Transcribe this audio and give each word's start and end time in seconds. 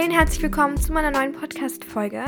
Hey 0.00 0.08
und 0.08 0.14
herzlich 0.14 0.40
willkommen 0.40 0.78
zu 0.78 0.94
meiner 0.94 1.10
neuen 1.10 1.34
Podcast-Folge. 1.34 2.24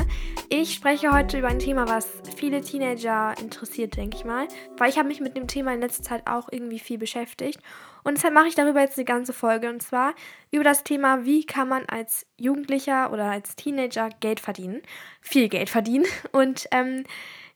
Ich 0.47 0.75
spreche 0.75 1.11
heute 1.11 1.39
über 1.39 1.47
ein 1.47 1.57
Thema, 1.57 1.87
was 1.87 2.07
viele 2.37 2.61
Teenager 2.61 3.33
interessiert, 3.41 3.97
denke 3.97 4.15
ich 4.15 4.25
mal, 4.25 4.47
weil 4.77 4.91
ich 4.91 4.99
habe 4.99 5.07
mich 5.07 5.21
mit 5.21 5.35
dem 5.35 5.47
Thema 5.47 5.73
in 5.73 5.81
letzter 5.81 6.03
Zeit 6.03 6.27
auch 6.27 6.49
irgendwie 6.51 6.77
viel 6.77 6.99
beschäftigt 6.99 7.59
und 8.03 8.15
deshalb 8.15 8.35
mache 8.35 8.47
ich 8.47 8.53
darüber 8.53 8.79
jetzt 8.79 8.99
eine 8.99 9.05
ganze 9.05 9.33
Folge 9.33 9.71
und 9.71 9.81
zwar 9.81 10.13
über 10.51 10.63
das 10.63 10.83
Thema, 10.83 11.25
wie 11.25 11.47
kann 11.47 11.67
man 11.67 11.83
als 11.87 12.27
Jugendlicher 12.37 13.11
oder 13.11 13.31
als 13.31 13.55
Teenager 13.55 14.09
Geld 14.19 14.39
verdienen, 14.39 14.83
viel 15.19 15.49
Geld 15.49 15.71
verdienen 15.71 16.05
und 16.31 16.67
ähm, 16.69 17.05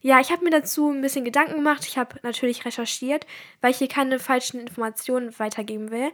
ja, 0.00 0.18
ich 0.20 0.32
habe 0.32 0.42
mir 0.44 0.50
dazu 0.50 0.90
ein 0.90 1.00
bisschen 1.00 1.24
Gedanken 1.24 1.56
gemacht. 1.56 1.84
Ich 1.84 1.98
habe 1.98 2.20
natürlich 2.22 2.64
recherchiert, 2.64 3.26
weil 3.60 3.72
ich 3.72 3.78
hier 3.78 3.88
keine 3.88 4.20
falschen 4.20 4.60
Informationen 4.60 5.36
weitergeben 5.40 5.90
will. 5.90 6.12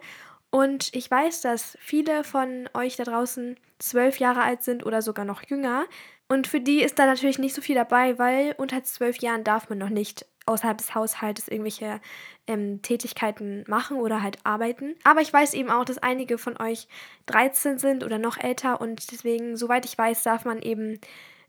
Und 0.54 0.94
ich 0.94 1.10
weiß, 1.10 1.40
dass 1.40 1.76
viele 1.80 2.22
von 2.22 2.68
euch 2.74 2.94
da 2.94 3.02
draußen 3.02 3.56
zwölf 3.80 4.20
Jahre 4.20 4.42
alt 4.42 4.62
sind 4.62 4.86
oder 4.86 5.02
sogar 5.02 5.24
noch 5.24 5.42
jünger. 5.42 5.84
Und 6.28 6.46
für 6.46 6.60
die 6.60 6.80
ist 6.80 6.96
da 6.96 7.06
natürlich 7.06 7.40
nicht 7.40 7.56
so 7.56 7.60
viel 7.60 7.74
dabei, 7.74 8.20
weil 8.20 8.54
unter 8.56 8.84
zwölf 8.84 9.16
Jahren 9.18 9.42
darf 9.42 9.68
man 9.68 9.78
noch 9.78 9.88
nicht 9.88 10.26
außerhalb 10.46 10.78
des 10.78 10.94
Haushaltes 10.94 11.48
irgendwelche 11.48 12.00
ähm, 12.46 12.82
Tätigkeiten 12.82 13.64
machen 13.66 13.96
oder 13.96 14.22
halt 14.22 14.38
arbeiten. 14.44 14.94
Aber 15.02 15.22
ich 15.22 15.32
weiß 15.32 15.54
eben 15.54 15.70
auch, 15.70 15.84
dass 15.84 15.98
einige 15.98 16.38
von 16.38 16.56
euch 16.60 16.86
13 17.26 17.80
sind 17.80 18.04
oder 18.04 18.18
noch 18.18 18.38
älter 18.38 18.80
und 18.80 19.10
deswegen, 19.10 19.56
soweit 19.56 19.84
ich 19.84 19.98
weiß, 19.98 20.22
darf 20.22 20.44
man 20.44 20.62
eben 20.62 21.00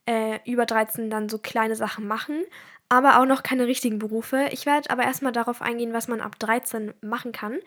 äh, 0.08 0.40
über 0.52 0.66
13 0.66 1.12
dann 1.12 1.30
so 1.30 1.38
kleine 1.38 1.76
Sachen 1.76 2.08
machen, 2.08 2.44
aber 2.90 3.20
auch 3.20 3.26
noch 3.26 3.44
keine 3.44 3.68
richtigen 3.68 3.99
Berufe. 3.99 4.48
Ich 4.49 4.66
werde 4.66 4.90
aber 4.90 5.04
erstmal 5.04 5.32
darauf 5.32 5.62
eingehen, 5.62 5.94
was 5.94 6.08
man 6.08 6.22
ab 6.22 6.40
13 6.40 6.96
machen 7.02 7.34
kann 7.34 7.60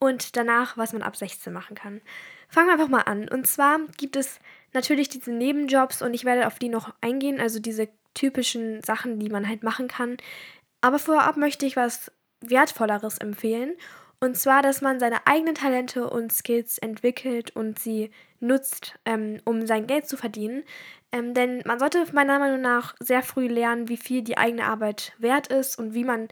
und 0.00 0.36
danach, 0.36 0.76
was 0.76 0.92
man 0.92 1.02
ab 1.02 1.16
16 1.16 1.52
machen 1.52 1.76
kann. 1.76 2.00
Fangen 2.48 2.66
wir 2.66 2.72
einfach 2.72 2.88
mal 2.88 3.02
an. 3.02 3.28
Und 3.28 3.46
zwar 3.46 3.78
gibt 3.96 4.16
es 4.16 4.40
natürlich 4.72 5.08
diese 5.08 5.30
Nebenjobs 5.30 6.02
und 6.02 6.14
ich 6.14 6.24
werde 6.24 6.46
auf 6.46 6.58
die 6.58 6.68
noch 6.68 6.92
eingehen, 7.00 7.40
also 7.40 7.60
diese 7.60 7.88
typischen 8.14 8.82
Sachen, 8.82 9.20
die 9.20 9.28
man 9.28 9.48
halt 9.48 9.62
machen 9.62 9.86
kann. 9.86 10.16
Aber 10.80 10.98
vorab 10.98 11.36
möchte 11.36 11.66
ich 11.66 11.76
was 11.76 12.10
Wertvolleres 12.40 13.18
empfehlen. 13.18 13.74
Und 14.22 14.36
zwar, 14.36 14.62
dass 14.62 14.82
man 14.82 15.00
seine 15.00 15.26
eigenen 15.26 15.54
Talente 15.54 16.08
und 16.08 16.32
Skills 16.32 16.76
entwickelt 16.78 17.56
und 17.56 17.78
sie 17.78 18.10
nutzt, 18.38 18.98
ähm, 19.06 19.40
um 19.44 19.66
sein 19.66 19.86
Geld 19.86 20.08
zu 20.08 20.16
verdienen. 20.16 20.64
Ähm, 21.12 21.34
denn 21.34 21.62
man 21.64 21.78
sollte 21.78 22.04
meiner 22.12 22.38
Meinung 22.38 22.60
nach 22.60 22.94
sehr 23.00 23.22
früh 23.22 23.48
lernen, 23.48 23.88
wie 23.88 23.96
viel 23.96 24.22
die 24.22 24.36
eigene 24.36 24.64
Arbeit 24.64 25.14
wert 25.18 25.48
ist 25.48 25.78
und 25.78 25.94
wie 25.94 26.04
man 26.04 26.28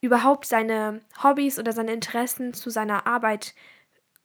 überhaupt 0.00 0.46
seine 0.46 1.00
Hobbys 1.22 1.58
oder 1.58 1.72
seine 1.72 1.92
Interessen 1.92 2.54
zu 2.54 2.70
seiner 2.70 3.06
Arbeit 3.06 3.54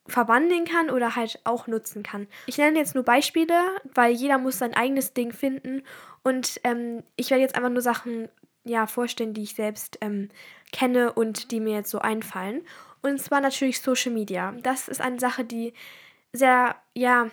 verwandeln 0.07 0.65
kann 0.65 0.89
oder 0.89 1.15
halt 1.15 1.39
auch 1.45 1.67
nutzen 1.67 2.03
kann. 2.03 2.27
Ich 2.45 2.57
nenne 2.57 2.77
jetzt 2.77 2.95
nur 2.95 3.03
Beispiele, 3.03 3.59
weil 3.93 4.13
jeder 4.13 4.37
muss 4.37 4.59
sein 4.59 4.75
eigenes 4.75 5.13
Ding 5.13 5.31
finden 5.33 5.83
und 6.23 6.59
ähm, 6.63 7.03
ich 7.15 7.31
werde 7.31 7.41
jetzt 7.41 7.55
einfach 7.55 7.69
nur 7.69 7.81
Sachen 7.81 8.29
ja, 8.65 8.87
vorstellen, 8.87 9.33
die 9.33 9.43
ich 9.43 9.55
selbst 9.55 9.97
ähm, 10.01 10.29
kenne 10.71 11.13
und 11.13 11.51
die 11.51 11.59
mir 11.59 11.75
jetzt 11.75 11.91
so 11.91 11.99
einfallen. 11.99 12.65
Und 13.01 13.21
zwar 13.21 13.39
natürlich 13.39 13.79
Social 13.79 14.11
Media. 14.11 14.53
Das 14.63 14.87
ist 14.87 15.01
eine 15.01 15.19
Sache, 15.19 15.45
die 15.45 15.73
sehr, 16.33 16.75
ja, 16.95 17.29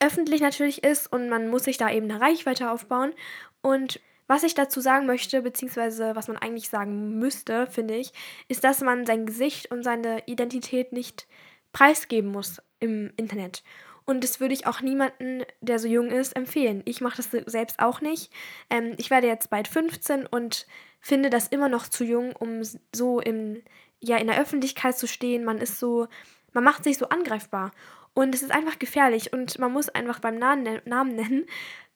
öffentlich 0.00 0.40
natürlich 0.40 0.82
ist 0.82 1.12
und 1.12 1.28
man 1.28 1.48
muss 1.48 1.64
sich 1.64 1.76
da 1.76 1.90
eben 1.90 2.10
eine 2.10 2.20
Reichweite 2.20 2.70
aufbauen. 2.70 3.12
Und 3.60 4.00
was 4.30 4.44
ich 4.44 4.54
dazu 4.54 4.80
sagen 4.80 5.06
möchte, 5.06 5.42
beziehungsweise 5.42 6.14
was 6.14 6.28
man 6.28 6.36
eigentlich 6.36 6.68
sagen 6.68 7.18
müsste, 7.18 7.66
finde 7.66 7.96
ich, 7.96 8.12
ist, 8.46 8.62
dass 8.62 8.80
man 8.80 9.04
sein 9.04 9.26
Gesicht 9.26 9.72
und 9.72 9.82
seine 9.82 10.22
Identität 10.26 10.92
nicht 10.92 11.26
preisgeben 11.72 12.30
muss 12.30 12.62
im 12.78 13.12
Internet. 13.16 13.64
Und 14.04 14.22
das 14.22 14.38
würde 14.38 14.54
ich 14.54 14.68
auch 14.68 14.82
niemanden, 14.82 15.42
der 15.60 15.80
so 15.80 15.88
jung 15.88 16.12
ist, 16.12 16.36
empfehlen. 16.36 16.82
Ich 16.84 17.00
mache 17.00 17.16
das 17.16 17.30
selbst 17.46 17.80
auch 17.80 18.00
nicht. 18.02 18.32
Ähm, 18.70 18.94
ich 18.98 19.10
werde 19.10 19.26
jetzt 19.26 19.50
bald 19.50 19.66
15 19.66 20.26
und 20.26 20.68
finde 21.00 21.28
das 21.28 21.48
immer 21.48 21.68
noch 21.68 21.88
zu 21.88 22.04
jung, 22.04 22.36
um 22.36 22.62
so 22.94 23.18
im, 23.18 23.60
ja, 23.98 24.16
in 24.16 24.28
der 24.28 24.40
Öffentlichkeit 24.40 24.96
zu 24.96 25.08
stehen. 25.08 25.42
Man 25.42 25.58
ist 25.58 25.80
so, 25.80 26.06
man 26.52 26.62
macht 26.62 26.84
sich 26.84 26.98
so 26.98 27.08
angreifbar. 27.08 27.72
Und 28.14 28.32
es 28.36 28.42
ist 28.42 28.52
einfach 28.52 28.78
gefährlich. 28.78 29.32
Und 29.32 29.58
man 29.58 29.72
muss 29.72 29.88
einfach 29.88 30.20
beim 30.20 30.38
Namen, 30.38 30.80
Namen 30.84 31.16
nennen, 31.16 31.46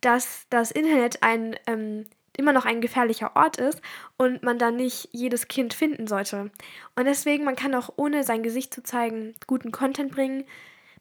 dass 0.00 0.46
das 0.50 0.72
Internet 0.72 1.22
ein 1.22 1.56
ähm, 1.68 2.06
immer 2.36 2.52
noch 2.52 2.64
ein 2.64 2.80
gefährlicher 2.80 3.36
Ort 3.36 3.56
ist 3.58 3.80
und 4.16 4.42
man 4.42 4.58
da 4.58 4.70
nicht 4.70 5.08
jedes 5.12 5.48
Kind 5.48 5.74
finden 5.74 6.06
sollte. 6.06 6.50
Und 6.96 7.04
deswegen, 7.04 7.44
man 7.44 7.56
kann 7.56 7.74
auch 7.74 7.90
ohne 7.96 8.24
sein 8.24 8.42
Gesicht 8.42 8.74
zu 8.74 8.82
zeigen 8.82 9.34
guten 9.46 9.72
Content 9.72 10.12
bringen. 10.12 10.44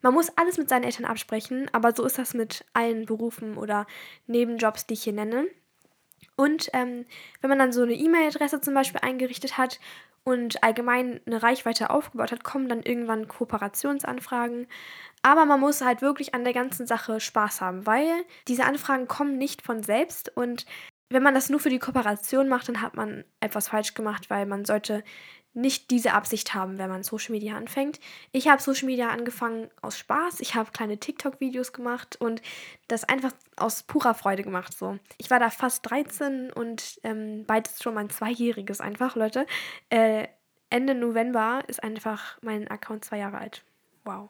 Man 0.02 0.14
muss 0.14 0.38
alles 0.38 0.58
mit 0.58 0.70
seinen 0.70 0.84
Eltern 0.84 1.06
absprechen, 1.06 1.70
aber 1.72 1.94
so 1.94 2.04
ist 2.06 2.18
das 2.18 2.34
mit 2.34 2.66
allen 2.74 3.06
Berufen 3.06 3.58
oder 3.58 3.88
Nebenjobs, 4.28 4.86
die 4.86 4.96
ich 4.96 5.04
hier 5.04 5.14
nenne. 5.14 5.48
Und 6.36 6.70
ähm, 6.74 7.06
wenn 7.42 7.50
man 7.50 7.60
dann 7.60 7.72
so 7.72 7.84
eine 7.84 7.94
E-Mail-Adresse 7.94 8.62
zum 8.62 8.74
Beispiel 8.74 9.02
eingerichtet 9.02 9.58
hat 9.58 9.80
und 10.24 10.64
allgemein 10.64 11.22
eine 11.26 11.44
Reichweite 11.44 11.90
aufgebaut 11.90 12.32
hat, 12.32 12.44
kommen 12.44 12.70
dann 12.70 12.82
irgendwann 12.84 13.28
Kooperationsanfragen. 13.28 14.68
Aber 15.22 15.46
man 15.46 15.60
muss 15.60 15.82
halt 15.82 16.02
wirklich 16.02 16.34
an 16.34 16.44
der 16.44 16.54
ganzen 16.54 16.86
Sache 16.88 17.20
Spaß 17.20 17.62
haben, 17.62 17.86
weil 17.86 18.10
diese 18.48 18.66
Anfragen 18.66 19.08
kommen 19.08 19.38
nicht 19.38 19.62
von 19.62 19.84
selbst 19.84 20.36
und 20.36 20.66
wenn 21.13 21.24
man 21.24 21.34
das 21.34 21.50
nur 21.50 21.59
für 21.59 21.69
die 21.69 21.79
Kooperation 21.79 22.50
macht, 22.50 22.68
dann 22.68 22.81
hat 22.81 22.96
man 22.96 23.24
etwas 23.40 23.69
falsch 23.69 23.94
gemacht, 23.94 24.29
weil 24.29 24.46
man 24.46 24.66
sollte 24.66 25.03
nicht 25.53 25.91
diese 25.91 26.13
Absicht 26.13 26.56
haben, 26.56 26.79
wenn 26.79 26.90
man 26.90 27.03
Social 27.03 27.31
Media 27.31 27.56
anfängt. 27.56 28.00
Ich 28.31 28.47
habe 28.47 28.62
Social 28.62 28.88
Media 28.88 29.09
angefangen 29.09 29.69
aus 29.81 30.00
Spaß. 30.00 30.40
Ich 30.40 30.56
habe 30.56 30.72
kleine 30.72 30.97
TikTok-Videos 30.97 31.73
gemacht 31.73 32.16
und 32.19 32.41
das 32.88 33.03
einfach 33.03 33.31
aus 33.56 33.84
purer 33.84 34.16
Freude 34.16 34.41
gemacht. 34.41 34.75
So. 34.75 34.97
Ich 35.18 35.29
war 35.29 35.40
da 35.40 35.52
fast 35.52 35.88
13 35.90 36.52
und 36.52 37.00
ähm, 37.03 37.46
bald 37.46 37.68
ist 37.68 37.84
schon 37.84 37.94
mein 37.94 38.09
Zweijähriges 38.09 38.81
einfach, 38.81 39.16
Leute. 39.16 39.46
Äh, 39.90 40.28
Ende 40.72 40.96
November 40.96 41.63
ist 41.68 41.84
einfach 41.84 42.40
mein 42.41 42.68
Account 42.68 43.06
zwei 43.06 43.19
Jahre 43.19 43.38
alt. 43.38 43.63
Wow. 44.06 44.29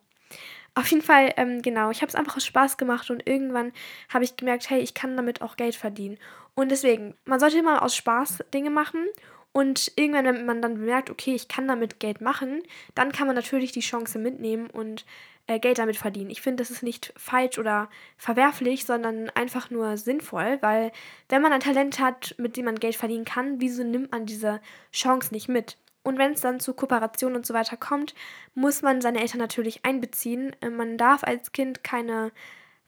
Auf 0.76 0.90
jeden 0.90 1.04
Fall, 1.04 1.34
ähm, 1.38 1.62
genau, 1.62 1.92
ich 1.92 2.02
habe 2.02 2.10
es 2.10 2.16
einfach 2.16 2.38
aus 2.38 2.46
Spaß 2.46 2.78
gemacht 2.78 3.12
und 3.12 3.28
irgendwann 3.28 3.72
habe 4.10 4.24
ich 4.24 4.38
gemerkt, 4.38 4.70
hey, 4.70 4.80
ich 4.80 4.96
kann 4.96 5.16
damit 5.16 5.42
auch 5.42 5.56
Geld 5.56 5.76
verdienen. 5.76 6.18
Und 6.56 6.72
deswegen, 6.72 7.16
man 7.26 7.40
sollte 7.40 7.60
immer 7.60 7.84
aus 7.84 7.96
Spaß 7.96 8.44
Dinge 8.54 8.72
machen 8.72 9.06
und 9.52 9.92
irgendwann, 9.96 10.26
wenn 10.26 10.46
man 10.46 10.62
dann 10.64 10.76
bemerkt, 10.76 11.12
okay, 11.12 11.36
ich 11.36 11.48
kann 11.48 11.68
damit 11.68 12.00
Geld 12.00 12.22
machen, 12.22 12.64
dann 12.96 13.12
kann 13.12 13.28
man 13.28 13.36
natürlich 13.36 13.72
die 13.72 13.82
Chance 13.82 14.18
mitnehmen 14.18 14.68
und 14.72 15.06
äh, 15.46 15.60
Geld 15.60 15.78
damit 15.78 15.98
verdienen. 15.98 16.32
Ich 16.32 16.42
finde, 16.42 16.64
das 16.64 16.72
ist 16.72 16.82
nicht 16.82 17.14
falsch 17.18 17.60
oder 17.60 17.90
verwerflich, 18.18 18.86
sondern 18.86 19.30
einfach 19.32 19.70
nur 19.70 19.98
sinnvoll, 19.98 20.58
weil 20.62 20.92
wenn 21.30 21.42
man 21.42 21.54
ein 21.54 21.60
Talent 21.60 22.00
hat, 22.00 22.34
mit 22.40 22.58
dem 22.58 22.66
man 22.66 22.80
Geld 22.80 22.96
verdienen 22.96 23.26
kann, 23.26 23.62
wieso 23.62 23.84
nimmt 23.84 24.12
man 24.12 24.26
diese 24.26 24.60
Chance 24.92 25.34
nicht 25.34 25.50
mit? 25.50 25.78
Und 26.04 26.18
wenn 26.18 26.34
es 26.34 26.42
dann 26.42 26.60
zu 26.60 26.74
Kooperationen 26.74 27.38
und 27.38 27.46
so 27.46 27.54
weiter 27.54 27.78
kommt, 27.78 28.14
muss 28.54 28.82
man 28.82 29.02
seine 29.02 29.22
Eltern 29.22 29.40
natürlich 29.40 29.86
einbeziehen. 29.86 30.56
Äh, 30.62 30.70
man 30.70 30.98
darf 30.98 31.24
als 31.24 31.52
Kind 31.52 31.84
keine 31.84 32.32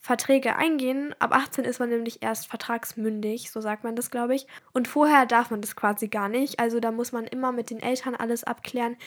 Verträge 0.06 0.56
eingehen. 0.56 1.16
Ab 1.18 1.34
18 1.34 1.66
ist 1.66 1.80
man 1.80 1.90
nämlich 1.90 2.22
erst 2.22 2.48
vertragsmündig, 2.48 3.50
so 3.50 3.60
sagt 3.60 3.84
man 3.84 3.96
das, 3.96 4.12
glaube 4.12 4.36
ich. 4.36 4.46
Und 4.72 4.88
vorher 4.88 5.26
darf 5.26 5.50
man 5.50 5.62
das 5.62 5.76
quasi 5.76 6.10
gar 6.10 6.30
nicht. 6.30 6.60
Also 6.60 6.80
da 6.80 6.92
muss 6.92 7.12
man 7.12 7.26
immer 7.26 7.52
mit 7.52 7.72
den 7.72 7.82
Eltern 7.82 8.14
alles 8.14 8.44
abklären. 8.44 8.98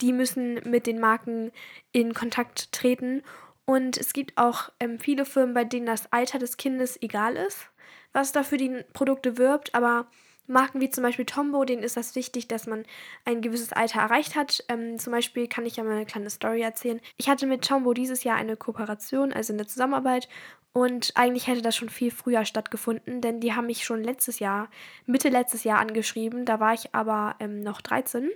Die 0.00 0.14
müssen 0.14 0.54
mit 0.64 0.86
den 0.86 0.98
Marken 0.98 1.52
in 1.92 2.14
Kontakt 2.14 2.72
treten. 2.72 3.22
Und 3.66 3.98
es 3.98 4.14
gibt 4.14 4.38
auch 4.38 4.70
ähm, 4.80 4.98
viele 4.98 5.26
Firmen, 5.26 5.52
bei 5.52 5.64
denen 5.64 5.84
das 5.84 6.10
Alter 6.10 6.38
des 6.38 6.56
Kindes 6.56 7.02
egal 7.02 7.36
ist, 7.36 7.68
was 8.14 8.32
da 8.32 8.42
für 8.42 8.56
die 8.56 8.82
Produkte 8.94 9.36
wirbt. 9.36 9.74
Aber 9.74 10.06
Marken 10.46 10.80
wie 10.80 10.90
zum 10.90 11.02
Beispiel 11.02 11.24
Tombow, 11.24 11.64
denen 11.64 11.82
ist 11.82 11.96
das 11.96 12.14
wichtig, 12.14 12.48
dass 12.48 12.66
man 12.66 12.84
ein 13.24 13.40
gewisses 13.42 13.72
Alter 13.72 14.00
erreicht 14.00 14.36
hat. 14.36 14.64
Ähm, 14.68 14.98
zum 14.98 15.12
Beispiel 15.12 15.48
kann 15.48 15.66
ich 15.66 15.76
ja 15.76 15.84
mal 15.84 15.96
eine 15.96 16.06
kleine 16.06 16.30
Story 16.30 16.62
erzählen. 16.62 17.00
Ich 17.16 17.28
hatte 17.28 17.46
mit 17.46 17.64
Tombow 17.64 17.94
dieses 17.94 18.24
Jahr 18.24 18.36
eine 18.36 18.56
Kooperation, 18.56 19.32
also 19.32 19.52
eine 19.52 19.66
Zusammenarbeit. 19.66 20.28
Und 20.72 21.12
eigentlich 21.14 21.46
hätte 21.46 21.62
das 21.62 21.74
schon 21.74 21.88
viel 21.88 22.10
früher 22.10 22.44
stattgefunden, 22.44 23.22
denn 23.22 23.40
die 23.40 23.54
haben 23.54 23.66
mich 23.66 23.84
schon 23.84 24.04
letztes 24.04 24.40
Jahr, 24.40 24.68
Mitte 25.06 25.30
letztes 25.30 25.64
Jahr 25.64 25.78
angeschrieben. 25.78 26.44
Da 26.44 26.60
war 26.60 26.74
ich 26.74 26.94
aber 26.94 27.34
ähm, 27.40 27.60
noch 27.60 27.80
13. 27.80 28.30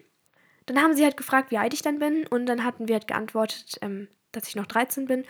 Dann 0.65 0.81
haben 0.81 0.95
sie 0.95 1.05
halt 1.05 1.19
gefragt, 1.19 1.51
wie 1.51 1.59
alt 1.59 1.75
ich 1.75 1.83
dann 1.83 1.99
bin. 1.99 2.27
Und 2.27 2.47
dann 2.47 2.65
hatten 2.65 2.89
wir 2.89 2.95
halt 2.95 3.09
geantwortet, 3.09 3.79
ähm, 3.83 4.09
dass 4.33 4.49
ich 4.49 4.57
noch 4.57 4.67
13 4.67 5.07
bin. 5.07 5.27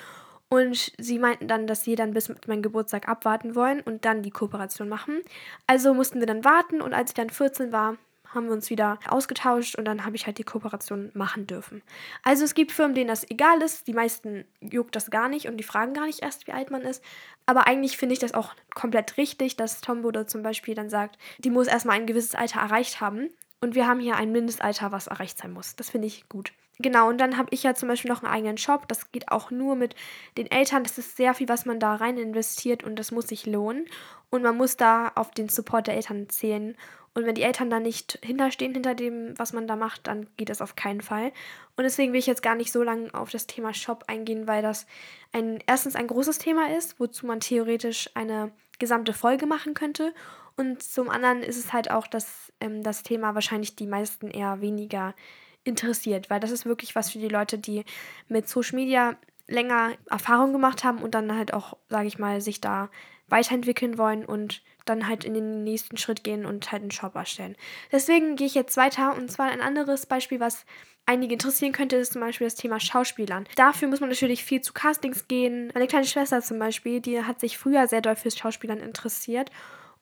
Und 0.53 0.93
sie 0.99 1.21
meinten 1.21 1.47
dann, 1.47 1.69
dass 1.69 1.85
sie 1.85 1.95
dann 1.95 2.13
bis 2.13 2.29
meinem 2.49 2.61
Geburtstag 2.61 3.09
abwarten 3.09 3.55
wollen 3.55 3.81
und 3.81 4.05
dann 4.05 4.23
die 4.23 4.33
Kooperation 4.33 4.89
machen. 4.89 5.21
Also 5.69 5.95
mussten 5.95 6.19
wir 6.19 6.27
dann 6.27 6.45
warten 6.45 6.83
und 6.83 6.93
als 6.93 7.11
ich 7.11 7.15
dann 7.15 7.31
14 7.31 7.71
war, 7.71 7.97
haben 8.35 8.47
wir 8.47 8.53
uns 8.53 8.71
wieder 8.71 8.99
ausgetauscht 9.09 9.77
und 9.77 9.85
dann 9.85 10.05
habe 10.05 10.17
ich 10.17 10.27
halt 10.27 10.39
die 10.39 10.45
Kooperation 10.45 11.11
machen 11.15 11.47
dürfen. 11.47 11.83
Also 12.23 12.45
es 12.45 12.55
gibt 12.55 12.73
Firmen, 12.73 12.95
denen 12.95 13.09
das 13.09 13.29
egal 13.31 13.63
ist, 13.63 13.87
die 13.87 13.93
meisten 13.93 14.45
juckt 14.61 14.97
das 14.97 15.11
gar 15.11 15.29
nicht 15.29 15.47
und 15.47 15.57
die 15.57 15.65
fragen 15.65 15.95
gar 15.95 16.07
nicht 16.07 16.21
erst, 16.21 16.47
wie 16.47 16.53
alt 16.53 16.71
man 16.71 16.83
ist. 16.83 17.03
Aber 17.47 17.67
eigentlich 17.67 17.97
finde 17.97 18.13
ich 18.15 18.19
das 18.19 18.35
auch 18.35 18.55
komplett 18.75 19.17
richtig, 19.17 19.57
dass 19.57 19.81
Tombodo 19.81 20.25
zum 20.25 20.43
Beispiel 20.43 20.75
dann 20.75 20.91
sagt, 20.91 21.19
die 21.39 21.51
muss 21.51 21.67
erstmal 21.67 21.97
ein 21.97 22.07
gewisses 22.07 22.35
Alter 22.35 22.61
erreicht 22.61 23.01
haben 23.01 23.31
und 23.61 23.75
wir 23.75 23.87
haben 23.87 24.01
hier 24.01 24.17
ein 24.17 24.33
Mindestalter, 24.33 24.93
was 24.93 25.07
erreicht 25.07 25.39
sein 25.39 25.53
muss. 25.53 25.77
Das 25.77 25.91
finde 25.91 26.07
ich 26.07 26.29
gut. 26.29 26.53
Genau, 26.83 27.11
und 27.11 27.19
dann 27.19 27.37
habe 27.37 27.49
ich 27.51 27.63
ja 27.63 27.75
zum 27.75 27.89
Beispiel 27.89 28.11
noch 28.11 28.23
einen 28.23 28.33
eigenen 28.33 28.57
Shop. 28.57 28.89
Das 28.89 29.13
geht 29.13 29.31
auch 29.31 29.51
nur 29.51 29.77
mit 29.77 29.95
den 30.39 30.51
Eltern. 30.51 30.83
Das 30.83 30.97
ist 30.97 31.17
sehr 31.17 31.35
viel, 31.35 31.49
was 31.49 31.67
man 31.67 31.79
da 31.79 31.95
rein 31.95 32.17
investiert 32.17 32.85
und 32.85 32.97
das 32.99 33.11
muss 33.13 33.29
sich 33.29 33.45
lohnen. 33.45 33.85
Und 34.31 34.43
man 34.43 34.57
muss 34.57 34.79
da 34.79 35.13
auf 35.15 35.31
den 35.33 35.51
Support 35.51 35.89
der 35.89 35.97
Eltern 35.97 36.31
zählen. 36.31 36.77
Und 37.13 37.27
wenn 37.27 37.35
die 37.35 37.43
Eltern 37.43 37.69
da 37.69 37.81
nicht 37.81 38.19
hinterstehen 38.23 38.73
hinter 38.73 38.95
dem, 38.95 39.39
was 39.39 39.53
man 39.53 39.67
da 39.67 39.77
macht, 39.77 40.07
dann 40.07 40.29
geht 40.39 40.49
das 40.49 40.63
auf 40.63 40.75
keinen 40.75 41.03
Fall. 41.03 41.33
Und 41.77 41.85
deswegen 41.85 42.13
will 42.13 42.21
ich 42.21 42.27
jetzt 42.27 42.43
gar 42.43 42.55
nicht 42.55 42.73
so 42.73 42.83
lange 42.83 43.13
auf 43.13 43.31
das 43.31 43.47
Thema 43.47 43.75
Shop 43.75 44.05
eingehen, 44.07 44.47
weil 44.47 44.63
das 44.63 44.87
ein, 45.33 45.63
erstens 45.67 45.97
ein 45.97 46.07
großes 46.07 46.39
Thema 46.39 46.75
ist, 46.75 46.99
wozu 46.99 47.27
man 47.27 47.41
theoretisch 47.41 48.09
eine 48.15 48.53
gesamte 48.79 49.13
Folge 49.13 49.47
machen 49.47 49.75
könnte. 49.75 50.15
Und 50.57 50.83
zum 50.83 51.11
anderen 51.11 51.43
ist 51.43 51.59
es 51.59 51.73
halt 51.75 51.91
auch, 51.91 52.07
dass 52.07 52.53
ähm, 52.61 52.83
das 52.83 53.03
Thema 53.03 53.35
wahrscheinlich 53.35 53.77
die 53.77 53.87
meisten 53.87 54.31
eher 54.31 54.63
weniger 54.63 55.15
interessiert, 55.65 56.31
weil 56.31 56.41
das 56.41 56.51
ist 56.51 56.67
wirklich 56.67 56.95
was 56.95 57.11
für 57.11 57.19
die 57.19 57.29
Leute, 57.29 57.59
die 57.59 57.85
mit 58.29 58.49
Social 58.49 58.77
Media 58.77 59.17
länger 59.47 59.93
Erfahrung 60.09 60.53
gemacht 60.53 60.85
haben 60.85 60.99
und 60.99 61.15
dann 61.15 61.35
halt 61.37 61.53
auch, 61.53 61.77
sage 61.89 62.07
ich 62.07 62.19
mal, 62.19 62.41
sich 62.41 62.61
da 62.61 62.89
weiterentwickeln 63.29 63.99
wollen 63.99 64.25
und 64.25 64.63
dann 64.87 65.07
halt 65.07 65.25
in 65.25 65.35
den 65.35 65.63
nächsten 65.65 65.97
Schritt 65.97 66.25
gehen 66.25 66.47
und 66.47 66.73
halt 66.73 66.83
einen 66.83 66.91
Shop 66.91 67.15
erstellen. 67.15 67.57
Deswegen 67.93 68.37
gehe 68.37 68.47
ich 68.47 68.55
jetzt 68.55 68.77
weiter 68.77 69.17
und 69.17 69.31
zwar 69.31 69.51
ein 69.51 69.61
anderes 69.61 70.07
Beispiel, 70.07 70.41
was 70.41 70.65
einige 71.07 71.35
interessieren 71.35 71.73
könnte, 71.73 71.97
ist 71.97 72.13
zum 72.13 72.21
Beispiel 72.21 72.47
das 72.47 72.55
Thema 72.55 72.81
Schauspielern. 72.81 73.47
Dafür 73.57 73.89
muss 73.89 74.01
man 74.01 74.11
natürlich 74.11 74.45
viel 74.45 74.61
zu 74.61 74.73
Castings 74.73 75.29
gehen. 75.29 75.71
Meine 75.75 75.87
kleine 75.87 76.07
Schwester 76.07 76.41
zum 76.41 76.59
Beispiel, 76.59 77.01
die 77.01 77.23
hat 77.25 77.41
sich 77.41 77.59
früher 77.59 77.87
sehr 77.89 78.01
doll 78.01 78.17
fürs 78.17 78.39
Schauspielern 78.39 78.79
interessiert 78.79 79.51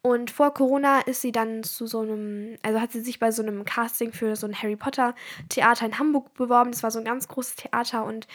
und 0.08 0.30
vor 0.30 0.54
Corona 0.54 1.00
ist 1.00 1.22
sie 1.22 1.32
dann 1.32 1.62
zu 1.62 1.86
so 1.86 2.00
einem, 2.00 2.56
also 2.62 2.80
hat 2.80 2.92
sie 2.92 3.00
sich 3.00 3.18
bei 3.18 3.30
so 3.30 3.42
einem 3.42 3.64
Casting 3.64 4.12
für 4.12 4.36
so 4.36 4.46
ein 4.46 4.54
Harry 4.54 4.76
Potter 4.76 5.14
Theater 5.48 5.86
in 5.86 5.98
Hamburg 5.98 6.32
beworben. 6.34 6.70
Das 6.72 6.82
war 6.82 6.90
so 6.90 6.98
ein 6.98 7.04
ganz 7.04 7.28
großes 7.28 7.56
Theater 7.56 8.04
und 8.04 8.26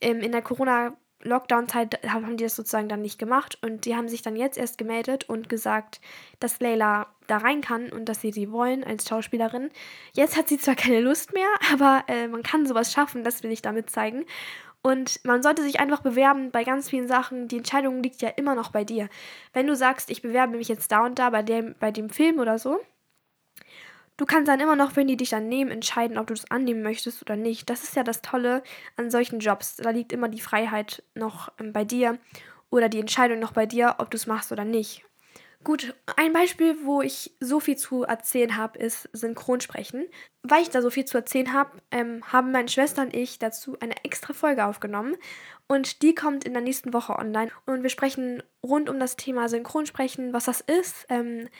ähm, 0.00 0.20
in 0.20 0.32
der 0.32 0.42
Corona 0.42 0.96
Lockdown-Zeit 1.22 2.00
haben 2.10 2.36
die 2.36 2.44
das 2.44 2.56
sozusagen 2.56 2.88
dann 2.88 3.02
nicht 3.02 3.18
gemacht 3.18 3.58
und 3.60 3.84
die 3.84 3.94
haben 3.94 4.08
sich 4.08 4.22
dann 4.22 4.36
jetzt 4.36 4.56
erst 4.56 4.78
gemeldet 4.78 5.28
und 5.28 5.50
gesagt, 5.50 6.00
dass 6.38 6.60
Layla 6.60 7.08
da 7.26 7.36
rein 7.36 7.60
kann 7.60 7.92
und 7.92 8.06
dass 8.08 8.22
sie 8.22 8.32
sie 8.32 8.50
wollen 8.50 8.82
als 8.84 9.06
Schauspielerin. 9.06 9.68
Jetzt 10.14 10.38
hat 10.38 10.48
sie 10.48 10.58
zwar 10.58 10.76
keine 10.76 11.00
Lust 11.00 11.34
mehr, 11.34 11.48
aber 11.72 12.04
äh, 12.08 12.28
man 12.28 12.42
kann 12.42 12.66
sowas 12.66 12.92
schaffen, 12.92 13.24
das 13.24 13.42
will 13.42 13.50
ich 13.50 13.60
damit 13.60 13.90
zeigen. 13.90 14.24
Und 14.82 15.24
man 15.24 15.42
sollte 15.42 15.62
sich 15.62 15.78
einfach 15.78 16.00
bewerben 16.00 16.50
bei 16.50 16.64
ganz 16.64 16.88
vielen 16.88 17.06
Sachen. 17.06 17.48
Die 17.48 17.58
Entscheidung 17.58 18.02
liegt 18.02 18.22
ja 18.22 18.30
immer 18.30 18.54
noch 18.54 18.70
bei 18.70 18.84
dir. 18.84 19.08
Wenn 19.52 19.66
du 19.66 19.76
sagst, 19.76 20.10
ich 20.10 20.22
bewerbe 20.22 20.56
mich 20.56 20.68
jetzt 20.68 20.90
da 20.90 21.04
und 21.04 21.18
da 21.18 21.30
bei 21.30 21.42
dem, 21.42 21.74
bei 21.78 21.90
dem 21.90 22.08
Film 22.08 22.38
oder 22.38 22.58
so, 22.58 22.80
du 24.16 24.24
kannst 24.24 24.48
dann 24.48 24.60
immer 24.60 24.76
noch, 24.76 24.96
wenn 24.96 25.06
die 25.06 25.18
dich 25.18 25.30
dann 25.30 25.48
nehmen, 25.48 25.70
entscheiden, 25.70 26.16
ob 26.16 26.28
du 26.28 26.34
das 26.34 26.50
annehmen 26.50 26.82
möchtest 26.82 27.20
oder 27.22 27.36
nicht. 27.36 27.68
Das 27.68 27.82
ist 27.82 27.94
ja 27.94 28.04
das 28.04 28.22
Tolle 28.22 28.62
an 28.96 29.10
solchen 29.10 29.40
Jobs. 29.40 29.76
Da 29.76 29.90
liegt 29.90 30.12
immer 30.12 30.28
die 30.28 30.40
Freiheit 30.40 31.02
noch 31.14 31.52
ähm, 31.58 31.74
bei 31.74 31.84
dir 31.84 32.18
oder 32.70 32.88
die 32.88 33.00
Entscheidung 33.00 33.38
noch 33.38 33.52
bei 33.52 33.66
dir, 33.66 33.96
ob 33.98 34.10
du 34.10 34.16
es 34.16 34.26
machst 34.26 34.50
oder 34.50 34.64
nicht. 34.64 35.04
Gut, 35.62 35.94
ein 36.16 36.32
Beispiel, 36.32 36.74
wo 36.84 37.02
ich 37.02 37.36
so 37.38 37.60
viel 37.60 37.76
zu 37.76 38.04
erzählen 38.04 38.56
habe, 38.56 38.78
ist 38.78 39.10
Synchronsprechen. 39.12 40.06
Weil 40.42 40.62
ich 40.62 40.70
da 40.70 40.80
so 40.80 40.88
viel 40.88 41.04
zu 41.04 41.18
erzählen 41.18 41.52
habe, 41.52 41.82
ähm, 41.90 42.22
haben 42.32 42.50
meine 42.50 42.68
Schwester 42.68 43.02
und 43.02 43.14
ich 43.14 43.38
dazu 43.38 43.76
eine 43.80 44.02
extra 44.02 44.32
Folge 44.32 44.64
aufgenommen. 44.64 45.16
Und 45.68 46.00
die 46.00 46.14
kommt 46.14 46.44
in 46.44 46.54
der 46.54 46.62
nächsten 46.62 46.94
Woche 46.94 47.14
online. 47.14 47.50
Und 47.66 47.82
wir 47.82 47.90
sprechen 47.90 48.42
rund 48.62 48.88
um 48.88 48.98
das 48.98 49.16
Thema 49.16 49.50
Synchronsprechen, 49.50 50.32
was 50.32 50.46
das 50.46 50.62
ist, 50.62 51.06
ähm, 51.10 51.50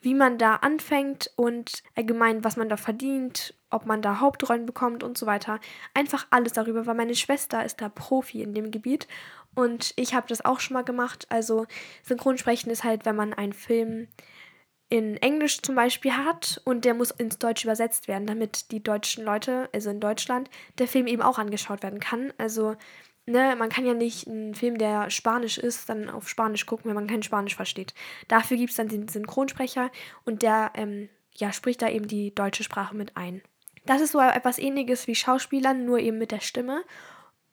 wie 0.00 0.14
man 0.14 0.38
da 0.38 0.56
anfängt 0.56 1.30
und 1.36 1.82
allgemein, 1.94 2.44
was 2.44 2.56
man 2.56 2.70
da 2.70 2.78
verdient, 2.78 3.54
ob 3.70 3.84
man 3.84 4.00
da 4.00 4.18
Hauptrollen 4.20 4.64
bekommt 4.64 5.02
und 5.02 5.18
so 5.18 5.26
weiter. 5.26 5.60
Einfach 5.92 6.26
alles 6.30 6.54
darüber, 6.54 6.86
weil 6.86 6.94
meine 6.94 7.14
Schwester 7.14 7.64
ist 7.64 7.82
da 7.82 7.90
Profi 7.90 8.42
in 8.42 8.54
dem 8.54 8.70
Gebiet 8.70 9.06
und 9.54 9.92
ich 9.96 10.14
habe 10.14 10.26
das 10.28 10.44
auch 10.44 10.60
schon 10.60 10.74
mal 10.74 10.84
gemacht. 10.84 11.26
Also 11.28 11.66
Synchronsprechen 12.02 12.70
ist 12.70 12.84
halt, 12.84 13.04
wenn 13.04 13.16
man 13.16 13.34
einen 13.34 13.52
Film 13.52 14.08
in 14.88 15.16
Englisch 15.16 15.62
zum 15.62 15.74
Beispiel 15.74 16.12
hat 16.12 16.60
und 16.64 16.84
der 16.84 16.94
muss 16.94 17.10
ins 17.12 17.38
Deutsch 17.38 17.64
übersetzt 17.64 18.08
werden, 18.08 18.26
damit 18.26 18.70
die 18.72 18.82
deutschen 18.82 19.24
Leute, 19.24 19.70
also 19.72 19.88
in 19.88 20.00
Deutschland, 20.00 20.50
der 20.78 20.86
Film 20.86 21.06
eben 21.06 21.22
auch 21.22 21.38
angeschaut 21.38 21.82
werden 21.82 21.98
kann. 21.98 22.32
Also, 22.36 22.76
ne, 23.24 23.56
man 23.56 23.70
kann 23.70 23.86
ja 23.86 23.94
nicht 23.94 24.28
einen 24.28 24.54
Film, 24.54 24.76
der 24.76 25.08
Spanisch 25.08 25.56
ist, 25.56 25.88
dann 25.88 26.10
auf 26.10 26.28
Spanisch 26.28 26.66
gucken, 26.66 26.90
wenn 26.90 26.94
man 26.94 27.06
kein 27.06 27.22
Spanisch 27.22 27.56
versteht. 27.56 27.94
Dafür 28.28 28.58
gibt 28.58 28.68
es 28.68 28.76
dann 28.76 28.88
den 28.88 29.08
Synchronsprecher 29.08 29.90
und 30.26 30.42
der, 30.42 30.72
ähm, 30.74 31.08
ja, 31.34 31.54
spricht 31.54 31.80
da 31.80 31.88
eben 31.88 32.06
die 32.06 32.34
deutsche 32.34 32.62
Sprache 32.62 32.94
mit 32.94 33.16
ein. 33.16 33.40
Das 33.86 34.00
ist 34.00 34.12
so 34.12 34.20
etwas 34.20 34.58
ähnliches 34.58 35.06
wie 35.06 35.14
Schauspielern, 35.14 35.86
nur 35.86 35.98
eben 35.98 36.18
mit 36.18 36.30
der 36.30 36.40
Stimme. 36.40 36.84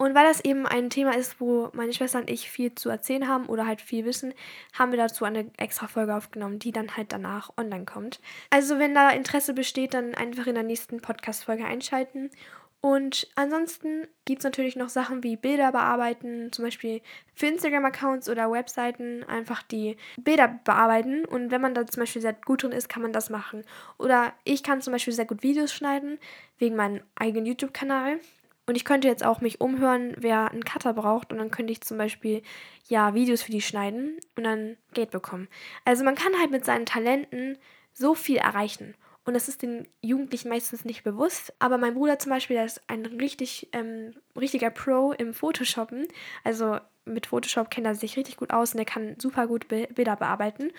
Und 0.01 0.16
weil 0.16 0.25
das 0.25 0.40
eben 0.46 0.66
ein 0.66 0.90
Thema 0.90 1.13
ist, 1.13 1.42
wo 1.42 1.69
meine 1.74 1.92
Schwester 1.92 2.19
und 2.19 2.30
ich 2.30 2.50
viel 2.50 2.74
zu 2.74 2.90
erzählen 2.90 3.28
haben 3.28 3.48
oder 3.48 3.68
halt 3.68 3.81
viel 3.81 4.06
wissen, 4.06 4.34
haben 4.72 4.92
wir 4.92 4.98
dazu 4.98 5.25
eine 5.25 5.51
extra 5.57 5.88
Folge 5.88 6.16
aufgenommen, 6.16 6.57
die 6.57 6.72
dann 6.72 6.96
halt 6.96 7.12
danach 7.12 7.51
online 7.57 7.84
kommt. 7.84 8.22
Also 8.50 8.80
wenn 8.80 8.96
da 8.96 9.10
Interesse 9.10 9.54
besteht, 9.54 9.94
dann 9.94 10.16
einfach 10.16 10.48
in 10.48 10.56
der 10.56 10.63
nächsten 10.63 11.01
Podcast-Folge 11.01 11.66
einschalten. 11.66 12.31
Und 12.80 13.28
ansonsten 13.36 14.07
gibt 14.24 14.40
es 14.40 14.46
natürlich 14.46 14.78
noch 14.78 14.88
Sachen 14.88 15.22
wie 15.22 15.36
Bilder 15.36 15.74
bearbeiten, 15.74 16.54
zum 16.54 16.63
Beispiel 16.63 17.02
für 17.36 17.48
Instagram-Accounts 17.48 18.30
oder 18.30 18.50
Webseiten 18.50 19.25
einfach 19.25 19.63
die 19.63 19.98
Bilder 20.16 20.62
bearbeiten. 20.63 21.25
Und 21.25 21.52
wenn 21.52 21.60
man 21.60 21.74
da 21.74 21.86
zum 21.86 22.04
Beispiel 22.04 22.22
sehr 22.22 22.38
gut 22.45 22.63
drin 22.63 22.72
ist, 22.72 22.88
kann 22.88 23.02
man 23.02 23.12
das 23.12 23.30
machen. 23.30 23.66
Oder 23.98 24.31
ich 24.45 24.63
kann 24.63 24.81
zum 24.81 24.94
Beispiel 24.94 25.13
sehr 25.13 25.25
gut 25.25 25.44
Videos 25.44 25.74
schneiden, 25.74 26.19
wegen 26.57 26.78
meinem 26.78 27.02
eigenen 27.16 27.48
YouTube-Kanal. 27.48 28.22
Und 28.69 28.75
ich 28.75 28.86
könnte 28.86 29.07
jetzt 29.07 29.25
auch 29.25 29.42
mich 29.42 29.62
umhören, 29.62 30.13
wer 30.19 30.51
einen 30.51 30.63
Cutter 30.63 30.94
braucht. 30.94 31.31
Und 31.31 31.39
dann 31.39 31.50
könnte 31.50 31.71
ich 31.71 31.81
zum 31.81 31.98
Beispiel 31.98 32.44
ja 32.88 33.16
Videos 33.16 33.42
für 33.42 33.51
die 33.51 33.63
schneiden 33.63 34.19
und 34.36 34.44
dann 34.44 34.77
Geld 34.94 35.10
bekommen. 35.10 35.48
Also 35.86 36.04
man 36.04 36.13
kann 36.13 36.38
halt 36.39 36.51
mit 36.51 36.66
seinen 36.66 36.86
Talenten 36.86 37.57
so 37.94 38.13
viel 38.13 38.38
erreichen. 38.38 38.94
Und 39.25 39.33
das 39.33 39.48
ist 39.48 39.63
den 39.63 39.88
Jugendlichen 40.04 40.50
meistens 40.50 40.86
nicht 40.86 41.04
bewusst. 41.04 41.51
Aber 41.57 41.80
mein 41.80 41.95
Bruder 41.95 42.19
zum 42.19 42.30
Beispiel, 42.30 42.57
der 42.57 42.66
ist 42.66 42.80
ein 42.86 43.07
richtig, 43.07 43.69
ähm, 43.74 44.13
richtiger 44.36 44.69
Pro 44.69 45.13
im 45.13 45.33
Photoshoppen. 45.33 46.07
Also 46.44 46.77
mit 47.06 47.25
Photoshop 47.25 47.71
kennt 47.71 47.88
er 47.88 47.95
sich 47.95 48.18
richtig 48.18 48.38
gut 48.38 48.51
aus 48.51 48.75
und 48.75 48.80
er 48.80 48.86
kann 48.86 49.16
super 49.19 49.48
gut 49.48 49.68
Bilder 49.68 50.16
bearbeiten. 50.16 50.71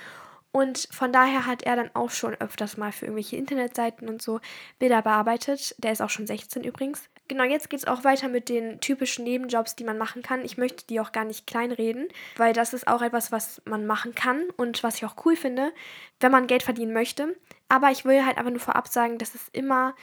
Und 0.52 0.86
von 0.92 1.12
daher 1.12 1.44
hat 1.44 1.64
er 1.64 1.74
dann 1.74 1.90
auch 1.94 2.10
schon 2.10 2.36
öfters 2.36 2.76
mal 2.76 2.92
für 2.92 3.06
irgendwelche 3.06 3.34
Internetseiten 3.34 4.08
und 4.08 4.22
so 4.22 4.38
Bilder 4.78 5.02
bearbeitet. 5.02 5.74
Der 5.78 5.90
ist 5.90 6.02
auch 6.02 6.10
schon 6.10 6.28
16 6.28 6.62
übrigens. 6.62 7.10
Genau, 7.30 7.44
jetzt 7.44 7.70
geht 7.70 7.78
es 7.78 7.86
auch 7.86 8.02
weiter 8.02 8.26
mit 8.26 8.48
den 8.48 8.80
typischen 8.80 9.22
Nebenjobs, 9.22 9.76
die 9.76 9.84
man 9.84 9.96
machen 9.96 10.20
kann. 10.20 10.44
Ich 10.44 10.58
möchte 10.58 10.84
die 10.88 10.98
auch 10.98 11.12
gar 11.12 11.24
nicht 11.24 11.46
kleinreden, 11.46 12.08
weil 12.36 12.52
das 12.52 12.74
ist 12.74 12.88
auch 12.88 13.02
etwas, 13.02 13.30
was 13.30 13.62
man 13.66 13.86
machen 13.86 14.16
kann 14.16 14.50
und 14.56 14.82
was 14.82 14.96
ich 14.96 15.04
auch 15.04 15.14
cool 15.24 15.36
finde, 15.36 15.72
wenn 16.18 16.32
man 16.32 16.48
Geld 16.48 16.64
verdienen 16.64 16.92
möchte. 16.92 17.36
Aber 17.68 17.92
ich 17.92 18.04
will 18.04 18.26
halt 18.26 18.36
einfach 18.36 18.50
nur 18.50 18.58
vorab 18.58 18.88
sagen, 18.88 19.16
dass 19.18 19.36
es 19.36 19.46
immer 19.52 19.94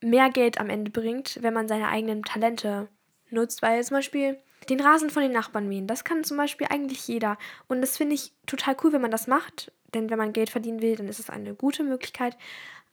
mehr 0.00 0.30
Geld 0.30 0.60
am 0.60 0.70
Ende 0.70 0.92
bringt, 0.92 1.42
wenn 1.42 1.54
man 1.54 1.66
seine 1.66 1.88
eigenen 1.88 2.22
Talente 2.22 2.86
nutzt. 3.30 3.62
Weil 3.62 3.82
zum 3.82 3.96
Beispiel 3.96 4.38
den 4.68 4.78
Rasen 4.78 5.10
von 5.10 5.24
den 5.24 5.32
Nachbarn 5.32 5.68
mähen, 5.68 5.88
das 5.88 6.04
kann 6.04 6.22
zum 6.22 6.36
Beispiel 6.36 6.68
eigentlich 6.70 7.08
jeder. 7.08 7.36
Und 7.66 7.80
das 7.80 7.96
finde 7.96 8.14
ich 8.14 8.32
total 8.46 8.76
cool, 8.84 8.92
wenn 8.92 9.02
man 9.02 9.10
das 9.10 9.26
macht. 9.26 9.72
Denn 9.92 10.08
wenn 10.08 10.18
man 10.18 10.32
Geld 10.32 10.50
verdienen 10.50 10.82
will, 10.82 10.94
dann 10.94 11.08
ist 11.08 11.18
es 11.18 11.30
eine 11.30 11.54
gute 11.54 11.82
Möglichkeit. 11.82 12.36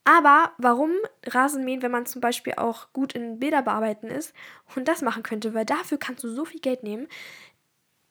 Aber 0.06 0.52
warum 0.58 0.92
Rasenmähen, 1.26 1.82
wenn 1.82 1.92
man 1.92 2.06
zum 2.06 2.20
Beispiel 2.20 2.54
auch 2.58 2.92
gut 2.92 3.14
in 3.14 3.40
Bilder 3.40 3.62
bearbeiten 3.62 4.08
ist 4.08 4.34
und 4.76 4.88
das 4.88 5.02
machen 5.02 5.24
könnte, 5.24 5.54
weil 5.54 5.66
dafür 5.66 5.98
kannst 5.98 6.24
du 6.24 6.30
so 6.30 6.44
viel 6.46 6.60
Geld 6.60 6.84
nehmen. 6.84 7.08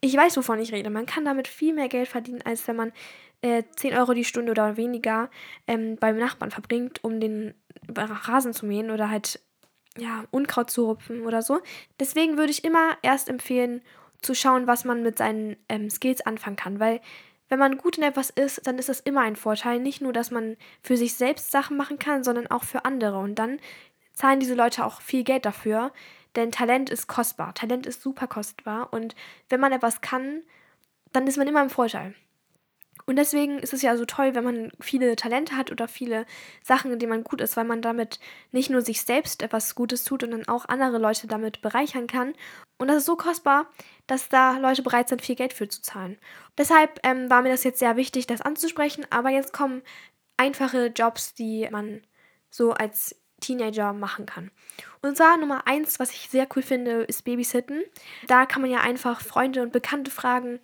Ich 0.00 0.16
weiß, 0.16 0.36
wovon 0.36 0.58
ich 0.58 0.72
rede. 0.72 0.90
Man 0.90 1.06
kann 1.06 1.24
damit 1.24 1.48
viel 1.48 1.74
mehr 1.74 1.88
Geld 1.88 2.08
verdienen, 2.08 2.42
als 2.42 2.66
wenn 2.66 2.76
man 2.76 2.92
äh, 3.42 3.62
10 3.76 3.94
Euro 3.94 4.14
die 4.14 4.24
Stunde 4.24 4.52
oder 4.52 4.76
weniger 4.76 5.30
ähm, 5.66 5.96
beim 5.96 6.16
Nachbarn 6.16 6.50
verbringt, 6.50 7.04
um 7.04 7.20
den 7.20 7.54
Rasen 7.94 8.54
zu 8.54 8.66
mähen 8.66 8.90
oder 8.90 9.10
halt 9.10 9.40
ja, 9.98 10.24
Unkraut 10.30 10.70
zu 10.70 10.86
rupfen 10.86 11.26
oder 11.26 11.42
so. 11.42 11.60
Deswegen 12.00 12.38
würde 12.38 12.52
ich 12.52 12.64
immer 12.64 12.96
erst 13.02 13.28
empfehlen, 13.28 13.82
zu 14.22 14.34
schauen, 14.34 14.66
was 14.66 14.84
man 14.84 15.02
mit 15.02 15.18
seinen 15.18 15.56
ähm, 15.68 15.90
Skills 15.90 16.24
anfangen 16.24 16.56
kann, 16.56 16.80
weil 16.80 17.00
wenn 17.52 17.58
man 17.58 17.76
gut 17.76 17.98
in 17.98 18.02
etwas 18.02 18.30
ist, 18.30 18.66
dann 18.66 18.78
ist 18.78 18.88
das 18.88 19.00
immer 19.00 19.20
ein 19.20 19.36
Vorteil. 19.36 19.78
Nicht 19.78 20.00
nur, 20.00 20.14
dass 20.14 20.30
man 20.30 20.56
für 20.82 20.96
sich 20.96 21.12
selbst 21.12 21.50
Sachen 21.50 21.76
machen 21.76 21.98
kann, 21.98 22.24
sondern 22.24 22.46
auch 22.46 22.64
für 22.64 22.86
andere. 22.86 23.18
Und 23.18 23.34
dann 23.34 23.60
zahlen 24.14 24.40
diese 24.40 24.54
Leute 24.54 24.86
auch 24.86 25.02
viel 25.02 25.22
Geld 25.22 25.44
dafür. 25.44 25.92
Denn 26.34 26.50
Talent 26.50 26.88
ist 26.88 27.08
kostbar. 27.08 27.52
Talent 27.52 27.84
ist 27.84 28.00
super 28.00 28.26
kostbar. 28.26 28.90
Und 28.90 29.14
wenn 29.50 29.60
man 29.60 29.70
etwas 29.70 30.00
kann, 30.00 30.40
dann 31.12 31.26
ist 31.26 31.36
man 31.36 31.46
immer 31.46 31.60
im 31.60 31.68
Vorteil. 31.68 32.14
Und 33.06 33.16
deswegen 33.16 33.58
ist 33.58 33.72
es 33.72 33.82
ja 33.82 33.96
so 33.96 34.04
toll, 34.04 34.34
wenn 34.34 34.44
man 34.44 34.72
viele 34.80 35.16
Talente 35.16 35.56
hat 35.56 35.70
oder 35.70 35.88
viele 35.88 36.26
Sachen, 36.62 36.92
in 36.92 36.98
denen 36.98 37.10
man 37.10 37.24
gut 37.24 37.40
ist, 37.40 37.56
weil 37.56 37.64
man 37.64 37.82
damit 37.82 38.20
nicht 38.52 38.70
nur 38.70 38.82
sich 38.82 39.02
selbst 39.02 39.42
etwas 39.42 39.74
Gutes 39.74 40.04
tut, 40.04 40.22
sondern 40.22 40.48
auch 40.48 40.66
andere 40.66 40.98
Leute 40.98 41.26
damit 41.26 41.62
bereichern 41.62 42.06
kann. 42.06 42.34
Und 42.78 42.88
das 42.88 42.98
ist 42.98 43.06
so 43.06 43.16
kostbar, 43.16 43.66
dass 44.06 44.28
da 44.28 44.58
Leute 44.58 44.82
bereit 44.82 45.08
sind, 45.08 45.22
viel 45.22 45.36
Geld 45.36 45.52
für 45.52 45.68
zu 45.68 45.82
zahlen. 45.82 46.18
Deshalb 46.58 47.00
ähm, 47.02 47.30
war 47.30 47.42
mir 47.42 47.50
das 47.50 47.64
jetzt 47.64 47.78
sehr 47.78 47.96
wichtig, 47.96 48.26
das 48.26 48.40
anzusprechen. 48.40 49.06
Aber 49.10 49.30
jetzt 49.30 49.52
kommen 49.52 49.82
einfache 50.36 50.86
Jobs, 50.86 51.34
die 51.34 51.68
man 51.70 52.02
so 52.50 52.72
als 52.72 53.16
Teenager 53.40 53.92
machen 53.92 54.24
kann. 54.26 54.50
Und 55.02 55.16
zwar 55.16 55.36
Nummer 55.36 55.66
eins, 55.66 55.98
was 55.98 56.12
ich 56.12 56.28
sehr 56.30 56.46
cool 56.54 56.62
finde, 56.62 57.02
ist 57.02 57.24
Babysitten. 57.24 57.82
Da 58.26 58.46
kann 58.46 58.62
man 58.62 58.70
ja 58.70 58.80
einfach 58.80 59.20
Freunde 59.20 59.62
und 59.62 59.72
Bekannte 59.72 60.10
fragen, 60.10 60.60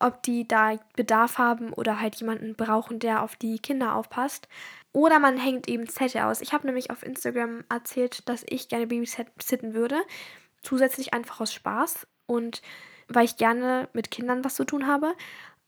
ob 0.00 0.22
die 0.22 0.46
da 0.46 0.76
Bedarf 0.96 1.38
haben 1.38 1.72
oder 1.72 2.00
halt 2.00 2.16
jemanden 2.16 2.54
brauchen, 2.54 2.98
der 2.98 3.22
auf 3.22 3.36
die 3.36 3.58
Kinder 3.58 3.94
aufpasst. 3.94 4.48
Oder 4.92 5.18
man 5.18 5.36
hängt 5.36 5.68
eben 5.68 5.88
Zettel 5.88 6.22
aus. 6.22 6.40
Ich 6.40 6.52
habe 6.52 6.66
nämlich 6.66 6.90
auf 6.90 7.02
Instagram 7.02 7.64
erzählt, 7.68 8.28
dass 8.28 8.44
ich 8.48 8.68
gerne 8.68 8.86
babysitten 8.86 9.74
würde. 9.74 9.96
Zusätzlich 10.62 11.14
einfach 11.14 11.40
aus 11.40 11.52
Spaß 11.52 12.06
und 12.26 12.62
weil 13.08 13.24
ich 13.24 13.36
gerne 13.36 13.88
mit 13.92 14.10
Kindern 14.10 14.44
was 14.44 14.54
zu 14.54 14.64
tun 14.64 14.86
habe. 14.86 15.14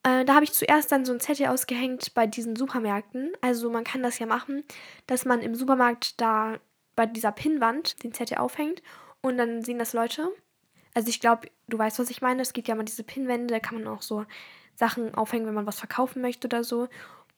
Äh, 0.02 0.24
da 0.24 0.34
habe 0.34 0.44
ich 0.44 0.52
zuerst 0.52 0.90
dann 0.92 1.04
so 1.04 1.12
ein 1.12 1.20
Zettel 1.20 1.46
ausgehängt 1.46 2.14
bei 2.14 2.26
diesen 2.26 2.56
Supermärkten. 2.56 3.32
Also 3.40 3.70
man 3.70 3.84
kann 3.84 4.02
das 4.02 4.18
ja 4.18 4.26
machen, 4.26 4.64
dass 5.06 5.24
man 5.24 5.40
im 5.40 5.54
Supermarkt 5.54 6.20
da 6.20 6.58
bei 6.96 7.06
dieser 7.06 7.32
Pinnwand 7.32 8.02
den 8.02 8.12
Zettel 8.12 8.38
aufhängt 8.38 8.82
und 9.20 9.38
dann 9.38 9.62
sehen 9.62 9.78
das 9.78 9.92
Leute. 9.92 10.28
Also 10.94 11.08
ich 11.08 11.20
glaube, 11.20 11.48
du 11.70 11.78
weißt, 11.78 11.98
was 11.98 12.10
ich 12.10 12.22
meine. 12.22 12.42
Es 12.42 12.52
gibt 12.52 12.68
ja 12.68 12.74
mal 12.74 12.84
diese 12.84 13.04
Pinnwände, 13.04 13.54
da 13.54 13.60
kann 13.60 13.82
man 13.82 13.86
auch 13.86 14.02
so 14.02 14.24
Sachen 14.74 15.14
aufhängen, 15.14 15.46
wenn 15.46 15.54
man 15.54 15.66
was 15.66 15.78
verkaufen 15.78 16.22
möchte 16.22 16.46
oder 16.46 16.64
so. 16.64 16.88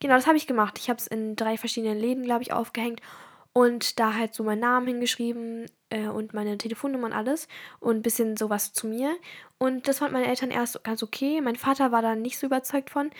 Genau, 0.00 0.14
das 0.14 0.26
habe 0.26 0.36
ich 0.36 0.46
gemacht. 0.46 0.78
Ich 0.78 0.88
habe 0.88 0.98
es 0.98 1.06
in 1.06 1.36
drei 1.36 1.56
verschiedenen 1.56 1.98
Läden, 1.98 2.24
glaube 2.24 2.42
ich, 2.42 2.52
aufgehängt 2.52 3.00
und 3.52 4.00
da 4.00 4.14
halt 4.14 4.34
so 4.34 4.44
meinen 4.44 4.60
Namen 4.60 4.86
hingeschrieben 4.86 5.66
äh, 5.90 6.08
und 6.08 6.34
meine 6.34 6.56
Telefonnummer 6.58 7.06
und 7.06 7.12
alles 7.12 7.48
und 7.80 7.96
ein 7.96 8.02
bisschen 8.02 8.36
sowas 8.36 8.72
zu 8.72 8.86
mir. 8.86 9.14
Und 9.58 9.86
das 9.88 9.98
fanden 9.98 10.14
meine 10.14 10.26
Eltern 10.26 10.50
erst 10.50 10.82
ganz 10.84 11.02
okay. 11.02 11.40
Mein 11.40 11.56
Vater 11.56 11.92
war 11.92 12.02
da 12.02 12.14
nicht 12.14 12.38
so 12.38 12.46
überzeugt 12.46 12.90
von 12.90 13.10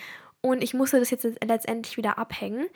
und 0.40 0.62
ich 0.62 0.74
musste 0.74 0.98
das 0.98 1.10
jetzt 1.10 1.24
letztendlich 1.44 1.96
wieder 1.96 2.18
abhängen, 2.18 2.66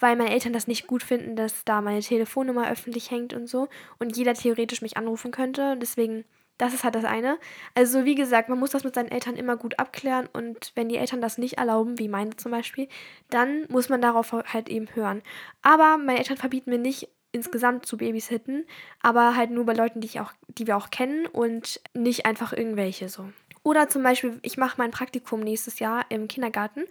weil 0.00 0.16
meine 0.16 0.30
Eltern 0.30 0.52
das 0.52 0.66
nicht 0.66 0.86
gut 0.86 1.02
finden, 1.02 1.36
dass 1.36 1.64
da 1.64 1.80
meine 1.80 2.00
Telefonnummer 2.00 2.70
öffentlich 2.70 3.10
hängt 3.10 3.34
und 3.34 3.46
so 3.46 3.68
und 3.98 4.16
jeder 4.16 4.34
theoretisch 4.34 4.82
mich 4.82 4.96
anrufen 4.96 5.30
könnte. 5.30 5.76
Deswegen 5.76 6.24
das 6.62 6.74
ist 6.74 6.84
halt 6.84 6.94
das 6.94 7.04
eine. 7.04 7.38
Also 7.74 8.04
wie 8.04 8.14
gesagt, 8.14 8.48
man 8.48 8.58
muss 8.58 8.70
das 8.70 8.84
mit 8.84 8.94
seinen 8.94 9.10
Eltern 9.10 9.34
immer 9.34 9.56
gut 9.56 9.80
abklären 9.80 10.28
und 10.32 10.70
wenn 10.76 10.88
die 10.88 10.96
Eltern 10.96 11.20
das 11.20 11.36
nicht 11.36 11.58
erlauben, 11.58 11.98
wie 11.98 12.06
meine 12.06 12.36
zum 12.36 12.52
Beispiel, 12.52 12.86
dann 13.30 13.66
muss 13.68 13.88
man 13.88 14.00
darauf 14.00 14.32
halt 14.32 14.68
eben 14.68 14.86
hören. 14.94 15.22
Aber 15.62 15.98
meine 15.98 16.18
Eltern 16.18 16.36
verbieten 16.36 16.70
mir 16.70 16.78
nicht 16.78 17.08
insgesamt 17.32 17.84
zu 17.84 17.96
babysitten, 17.96 18.64
aber 19.00 19.34
halt 19.34 19.50
nur 19.50 19.66
bei 19.66 19.72
Leuten, 19.72 20.00
die, 20.00 20.06
ich 20.06 20.20
auch, 20.20 20.32
die 20.46 20.68
wir 20.68 20.76
auch 20.76 20.90
kennen 20.90 21.26
und 21.26 21.80
nicht 21.94 22.26
einfach 22.26 22.52
irgendwelche 22.52 23.08
so. 23.08 23.28
Oder 23.64 23.88
zum 23.88 24.04
Beispiel, 24.04 24.38
ich 24.42 24.56
mache 24.56 24.76
mein 24.78 24.92
Praktikum 24.92 25.40
nächstes 25.40 25.80
Jahr 25.80 26.04
im 26.10 26.28
Kindergarten 26.28 26.84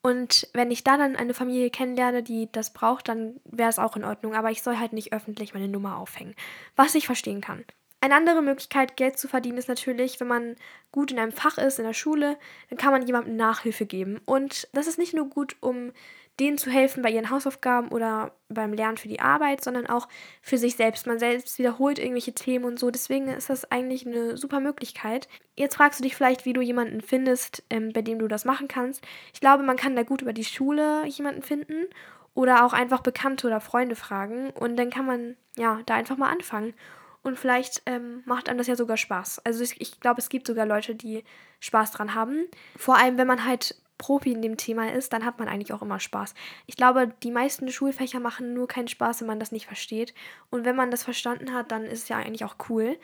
und 0.00 0.48
wenn 0.54 0.70
ich 0.70 0.84
da 0.84 0.96
dann 0.96 1.16
eine 1.16 1.34
Familie 1.34 1.68
kennenlerne, 1.68 2.22
die 2.22 2.48
das 2.50 2.72
braucht, 2.72 3.08
dann 3.08 3.40
wäre 3.44 3.68
es 3.68 3.78
auch 3.78 3.94
in 3.96 4.04
Ordnung. 4.04 4.34
Aber 4.34 4.50
ich 4.50 4.62
soll 4.62 4.78
halt 4.78 4.92
nicht 4.92 5.12
öffentlich 5.12 5.52
meine 5.52 5.68
Nummer 5.68 5.98
aufhängen. 5.98 6.34
Was 6.76 6.94
ich 6.94 7.04
verstehen 7.06 7.40
kann. 7.40 7.64
Eine 8.00 8.14
andere 8.14 8.42
Möglichkeit, 8.42 8.96
Geld 8.96 9.18
zu 9.18 9.26
verdienen, 9.26 9.58
ist 9.58 9.68
natürlich, 9.68 10.20
wenn 10.20 10.28
man 10.28 10.56
gut 10.92 11.10
in 11.10 11.18
einem 11.18 11.32
Fach 11.32 11.58
ist, 11.58 11.78
in 11.78 11.84
der 11.84 11.94
Schule, 11.94 12.38
dann 12.70 12.78
kann 12.78 12.92
man 12.92 13.06
jemandem 13.06 13.36
Nachhilfe 13.36 13.86
geben. 13.86 14.20
Und 14.24 14.68
das 14.72 14.86
ist 14.86 14.98
nicht 14.98 15.14
nur 15.14 15.28
gut, 15.28 15.56
um 15.60 15.92
denen 16.38 16.58
zu 16.58 16.70
helfen 16.70 17.02
bei 17.02 17.10
ihren 17.10 17.30
Hausaufgaben 17.30 17.88
oder 17.88 18.32
beim 18.48 18.72
Lernen 18.72 18.96
für 18.96 19.08
die 19.08 19.20
Arbeit, 19.20 19.64
sondern 19.64 19.86
auch 19.86 20.08
für 20.40 20.58
sich 20.58 20.76
selbst. 20.76 21.06
Man 21.06 21.18
selbst 21.18 21.58
wiederholt 21.58 21.98
irgendwelche 21.98 22.32
Themen 22.32 22.64
und 22.64 22.78
so. 22.78 22.90
Deswegen 22.90 23.28
ist 23.28 23.50
das 23.50 23.70
eigentlich 23.70 24.06
eine 24.06 24.36
super 24.36 24.60
Möglichkeit. 24.60 25.28
Jetzt 25.56 25.76
fragst 25.76 25.98
du 25.98 26.04
dich 26.04 26.14
vielleicht, 26.14 26.44
wie 26.44 26.52
du 26.52 26.60
jemanden 26.60 27.00
findest, 27.00 27.64
ähm, 27.70 27.92
bei 27.92 28.02
dem 28.02 28.20
du 28.20 28.28
das 28.28 28.44
machen 28.44 28.68
kannst. 28.68 29.04
Ich 29.34 29.40
glaube, 29.40 29.64
man 29.64 29.76
kann 29.76 29.96
da 29.96 30.04
gut 30.04 30.22
über 30.22 30.32
die 30.32 30.44
Schule 30.44 31.04
jemanden 31.06 31.42
finden 31.42 31.86
oder 32.34 32.64
auch 32.64 32.72
einfach 32.72 33.00
Bekannte 33.00 33.48
oder 33.48 33.60
Freunde 33.60 33.96
fragen. 33.96 34.50
Und 34.50 34.76
dann 34.76 34.90
kann 34.90 35.06
man 35.06 35.36
ja 35.56 35.80
da 35.86 35.96
einfach 35.96 36.16
mal 36.16 36.30
anfangen. 36.30 36.74
Und 37.22 37.38
vielleicht 37.38 37.82
ähm, 37.86 38.22
macht 38.24 38.48
einem 38.48 38.58
das 38.58 38.66
ja 38.66 38.76
sogar 38.76 38.96
Spaß. 38.96 39.40
Also 39.44 39.62
ich, 39.62 39.80
ich 39.80 40.00
glaube, 40.00 40.20
es 40.20 40.28
gibt 40.28 40.46
sogar 40.46 40.66
Leute, 40.66 40.94
die 40.94 41.24
Spaß 41.60 41.92
dran 41.92 42.14
haben. 42.14 42.46
Vor 42.76 42.96
allem, 42.96 43.18
wenn 43.18 43.26
man 43.26 43.44
halt 43.44 43.74
Profi 43.98 44.32
in 44.32 44.42
dem 44.42 44.56
Thema 44.56 44.92
ist, 44.92 45.12
dann 45.12 45.24
hat 45.24 45.38
man 45.38 45.48
eigentlich 45.48 45.72
auch 45.72 45.82
immer 45.82 46.00
Spaß. 46.00 46.34
Ich 46.66 46.76
glaube, 46.76 47.12
die 47.22 47.32
meisten 47.32 47.70
Schulfächer 47.70 48.20
machen 48.20 48.54
nur 48.54 48.68
keinen 48.68 48.88
Spaß, 48.88 49.20
wenn 49.20 49.26
man 49.26 49.40
das 49.40 49.52
nicht 49.52 49.66
versteht. 49.66 50.14
Und 50.50 50.64
wenn 50.64 50.76
man 50.76 50.90
das 50.90 51.02
verstanden 51.02 51.52
hat, 51.52 51.72
dann 51.72 51.84
ist 51.84 52.04
es 52.04 52.08
ja 52.08 52.16
eigentlich 52.16 52.44
auch 52.44 52.56
cool. 52.68 52.96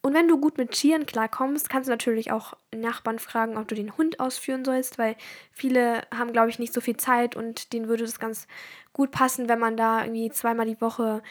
Und 0.00 0.14
wenn 0.14 0.28
du 0.28 0.38
gut 0.38 0.58
mit 0.58 0.70
Tieren 0.70 1.06
klarkommst, 1.06 1.68
kannst 1.68 1.88
du 1.88 1.92
natürlich 1.92 2.30
auch 2.30 2.54
Nachbarn 2.74 3.18
fragen, 3.18 3.56
ob 3.56 3.66
du 3.66 3.74
den 3.74 3.96
Hund 3.96 4.20
ausführen 4.20 4.64
sollst, 4.64 4.96
weil 4.96 5.16
viele 5.50 6.02
haben, 6.14 6.32
glaube 6.32 6.50
ich, 6.50 6.60
nicht 6.60 6.72
so 6.72 6.80
viel 6.80 6.96
Zeit 6.96 7.34
und 7.34 7.72
denen 7.72 7.88
würde 7.88 8.04
es 8.04 8.20
ganz 8.20 8.46
gut 8.92 9.10
passen, 9.10 9.48
wenn 9.48 9.58
man 9.58 9.76
da 9.76 10.02
irgendwie 10.04 10.30
zweimal 10.30 10.66
die 10.66 10.80
Woche 10.80 11.22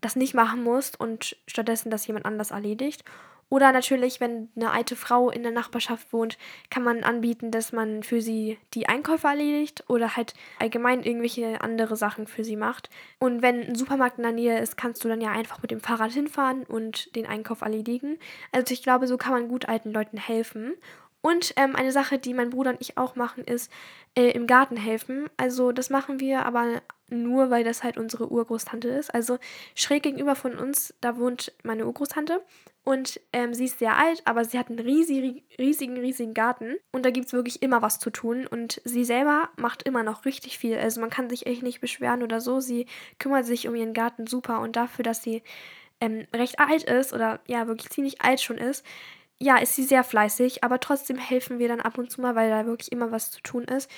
das 0.00 0.16
nicht 0.16 0.34
machen 0.34 0.62
musst 0.62 0.98
und 0.98 1.36
stattdessen 1.46 1.90
das 1.90 2.06
jemand 2.06 2.26
anders 2.26 2.50
erledigt. 2.50 3.04
Oder 3.50 3.72
natürlich, 3.72 4.20
wenn 4.20 4.50
eine 4.56 4.72
alte 4.72 4.94
Frau 4.94 5.30
in 5.30 5.42
der 5.42 5.52
Nachbarschaft 5.52 6.12
wohnt, 6.12 6.36
kann 6.68 6.82
man 6.82 7.02
anbieten, 7.02 7.50
dass 7.50 7.72
man 7.72 8.02
für 8.02 8.20
sie 8.20 8.58
die 8.74 8.88
Einkäufe 8.88 9.26
erledigt 9.26 9.84
oder 9.88 10.16
halt 10.16 10.34
allgemein 10.58 11.02
irgendwelche 11.02 11.62
andere 11.62 11.96
Sachen 11.96 12.26
für 12.26 12.44
sie 12.44 12.56
macht. 12.56 12.90
Und 13.18 13.40
wenn 13.40 13.66
ein 13.66 13.74
Supermarkt 13.74 14.18
in 14.18 14.24
der 14.24 14.32
Nähe 14.32 14.58
ist, 14.60 14.76
kannst 14.76 15.02
du 15.02 15.08
dann 15.08 15.22
ja 15.22 15.30
einfach 15.30 15.62
mit 15.62 15.70
dem 15.70 15.80
Fahrrad 15.80 16.12
hinfahren 16.12 16.64
und 16.64 17.14
den 17.16 17.26
Einkauf 17.26 17.62
erledigen. 17.62 18.18
Also 18.52 18.74
ich 18.74 18.82
glaube, 18.82 19.06
so 19.06 19.16
kann 19.16 19.32
man 19.32 19.48
gut 19.48 19.66
alten 19.66 19.92
Leuten 19.92 20.18
helfen. 20.18 20.74
Und 21.22 21.54
ähm, 21.56 21.74
eine 21.74 21.90
Sache, 21.90 22.18
die 22.18 22.34
mein 22.34 22.50
Bruder 22.50 22.70
und 22.70 22.80
ich 22.80 22.98
auch 22.98 23.16
machen, 23.16 23.44
ist 23.44 23.72
äh, 24.14 24.30
im 24.30 24.46
Garten 24.46 24.76
helfen. 24.76 25.28
Also 25.38 25.72
das 25.72 25.90
machen 25.90 26.20
wir 26.20 26.44
aber 26.44 26.82
nur, 27.08 27.50
weil 27.50 27.64
das 27.64 27.82
halt 27.82 27.98
unsere 27.98 28.30
Urgroßtante 28.30 28.88
ist. 28.88 29.14
Also 29.14 29.38
schräg 29.74 30.02
gegenüber 30.02 30.34
von 30.34 30.56
uns, 30.58 30.94
da 31.00 31.16
wohnt 31.16 31.52
meine 31.62 31.86
Urgroßtante. 31.86 32.42
Und 32.84 33.20
ähm, 33.34 33.52
sie 33.52 33.66
ist 33.66 33.80
sehr 33.80 33.98
alt, 33.98 34.22
aber 34.24 34.44
sie 34.46 34.58
hat 34.58 34.70
einen 34.70 34.78
riesig, 34.78 35.44
riesigen, 35.58 35.98
riesigen 35.98 36.32
Garten. 36.32 36.76
Und 36.90 37.04
da 37.04 37.10
gibt 37.10 37.26
es 37.26 37.32
wirklich 37.34 37.60
immer 37.62 37.82
was 37.82 37.98
zu 37.98 38.10
tun. 38.10 38.46
Und 38.46 38.80
sie 38.84 39.04
selber 39.04 39.50
macht 39.56 39.82
immer 39.82 40.02
noch 40.02 40.24
richtig 40.24 40.58
viel. 40.58 40.78
Also 40.78 41.00
man 41.00 41.10
kann 41.10 41.28
sich 41.28 41.46
echt 41.46 41.62
nicht 41.62 41.80
beschweren 41.80 42.22
oder 42.22 42.40
so. 42.40 42.60
Sie 42.60 42.86
kümmert 43.18 43.44
sich 43.44 43.68
um 43.68 43.74
ihren 43.74 43.92
Garten 43.92 44.26
super. 44.26 44.60
Und 44.60 44.76
dafür, 44.76 45.02
dass 45.02 45.22
sie 45.22 45.42
ähm, 46.00 46.26
recht 46.34 46.60
alt 46.60 46.84
ist 46.84 47.12
oder 47.12 47.40
ja, 47.46 47.66
wirklich 47.66 47.90
ziemlich 47.90 48.22
alt 48.22 48.40
schon 48.40 48.58
ist, 48.58 48.84
ja, 49.40 49.56
ist 49.58 49.76
sie 49.76 49.84
sehr 49.84 50.02
fleißig, 50.02 50.64
aber 50.64 50.80
trotzdem 50.80 51.16
helfen 51.16 51.58
wir 51.58 51.68
dann 51.68 51.80
ab 51.80 51.96
und 51.96 52.10
zu 52.10 52.20
mal, 52.20 52.34
weil 52.34 52.50
da 52.50 52.66
wirklich 52.66 52.90
immer 52.90 53.12
was 53.12 53.30
zu 53.30 53.40
tun 53.40 53.64
ist. 53.64 53.88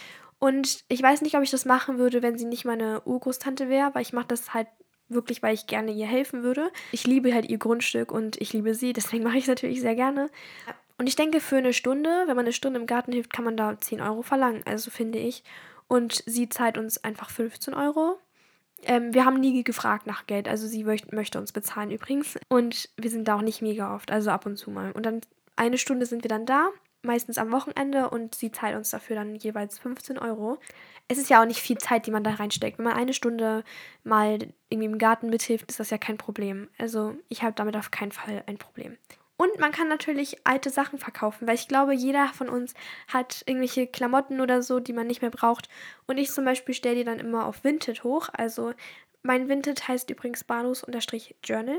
Und 0.40 0.85
ich 0.88 1.02
weiß 1.02 1.20
nicht, 1.20 1.37
ob 1.37 1.42
ich 1.42 1.50
das 1.50 1.66
machen 1.66 1.99
würde, 1.99 2.23
wenn 2.23 2.38
sie 2.38 2.47
nicht 2.47 2.64
meine 2.64 3.02
Urgroßtante 3.02 3.68
wäre, 3.68 3.94
weil 3.94 4.02
ich 4.02 4.14
mache 4.14 4.28
das 4.28 4.52
halt 4.52 4.66
wirklich, 5.09 5.42
weil 5.42 5.54
ich 5.54 5.66
gerne 5.66 5.92
ihr 5.92 6.06
helfen 6.06 6.42
würde. 6.42 6.73
Ich 6.92 7.06
liebe 7.06 7.32
halt 7.35 7.49
ihr 7.49 7.59
Grundstück 7.59 8.11
und 8.11 8.40
ich 8.40 8.52
liebe 8.52 8.75
sie, 8.75 8.92
deswegen 8.94 9.23
mache 9.23 9.37
ich 9.37 9.44
es 9.44 9.49
natürlich 9.49 9.80
sehr 9.80 9.94
gerne. 9.94 10.30
Und 10.99 11.06
ich 11.06 11.16
denke, 11.16 11.40
für 11.40 11.56
eine 11.56 11.73
Stunde, 11.73 12.25
wenn 12.26 12.37
man 12.37 12.47
eine 12.47 12.52
Stunde 12.52 12.80
im 12.80 12.87
Garten 12.87 13.12
hilft, 13.12 13.32
kann 13.32 13.44
man 13.44 13.56
da 13.56 13.78
10 13.78 14.00
Euro 14.00 14.23
verlangen, 14.23 14.62
also 14.66 14.90
finde 14.90 15.18
ich. 15.18 15.44
Und 15.88 16.23
sie 16.26 16.49
zahlt 16.49 16.78
uns 16.78 17.02
einfach 17.04 17.30
15 17.30 17.75
Euro. 17.75 18.18
Ähm, 18.82 19.12
wir 19.12 19.25
haben 19.25 19.40
nie 19.40 19.62
gefragt 19.62 20.06
nach 20.06 20.26
Geld, 20.26 20.49
also 20.49 20.66
sie 20.66 20.85
möcht, 20.85 21.12
möchte 21.12 21.38
uns 21.38 21.52
bezahlen 21.52 21.90
übrigens. 21.90 22.38
Und 22.49 22.88
wir 22.97 23.11
sind 23.11 23.28
da 23.28 23.37
auch 23.37 23.42
nicht 23.42 23.61
mega 23.61 23.94
oft, 23.94 24.11
also 24.11 24.30
ab 24.30 24.47
und 24.47 24.56
zu 24.56 24.70
mal. 24.70 24.92
Und 24.92 25.04
dann 25.04 25.20
eine 25.56 25.76
Stunde 25.76 26.06
sind 26.06 26.25
wir 26.25 26.28
dann 26.28 26.47
da, 26.47 26.70
meistens 27.02 27.38
am 27.38 27.52
Wochenende 27.52 28.11
und 28.11 28.35
sie 28.35 28.52
zahlt 28.52 28.76
uns 28.76 28.90
dafür 28.90 29.16
dann 29.16 29.35
jeweils 29.35 29.78
15 29.78 30.19
Euro. 30.19 30.59
Es 31.09 31.19
ist 31.19 31.30
ja 31.30 31.42
auch 31.42 31.47
nicht 31.47 31.61
viel 31.61 31.78
Zeit, 31.78 32.07
die 32.07 32.11
man 32.11 32.25
da 32.25 32.35
reinsteckt. 32.35 32.78
Wenn 32.78 32.85
man 32.85 32.97
eine 32.97 33.14
Stunde 33.14 33.64
mal 34.04 34.38
irgendwie 34.69 34.87
im 34.87 34.99
Garten 34.99 35.30
mithilft, 35.30 35.71
ist 35.71 35.80
das 35.80 35.90
ja 35.90 35.99
kein 35.99 36.19
Problem. 36.19 36.69
Also 36.78 37.16
ich 37.28 37.42
habe 37.42 37.54
damit 37.54 37.76
auf 37.76 37.90
keinen 37.90 38.12
Fall 38.12 38.42
ein 38.47 38.59
Problem. 38.59 38.97
Und 39.40 39.59
man 39.59 39.73
kann 39.73 39.88
natürlich 39.88 40.47
alte 40.47 40.69
Sachen 40.69 40.99
verkaufen, 40.99 41.49
weil 41.49 41.54
ich 41.54 41.66
glaube, 41.66 41.95
jeder 41.95 42.28
von 42.28 42.50
uns 42.50 42.75
hat 43.09 43.42
irgendwelche 43.47 43.87
Klamotten 43.87 44.42
oder 44.42 44.62
so, 44.62 44.80
die 44.80 44.92
man 44.92 45.07
nicht 45.07 45.23
mehr 45.23 45.30
braucht. 45.30 45.71
Und 46.07 46.19
ich 46.19 46.30
zum 46.30 46.45
Beispiel 46.45 46.75
stelle 46.75 46.97
die 46.97 47.04
dann 47.04 47.19
immer 47.19 47.47
auf 47.47 47.64
Vinted 47.64 48.04
hoch. 48.04 48.28
Also 48.35 48.75
mein 49.23 49.49
Vinted 49.49 49.88
heißt 49.88 50.11
übrigens 50.11 50.45
Banus-Journal. 50.45 51.78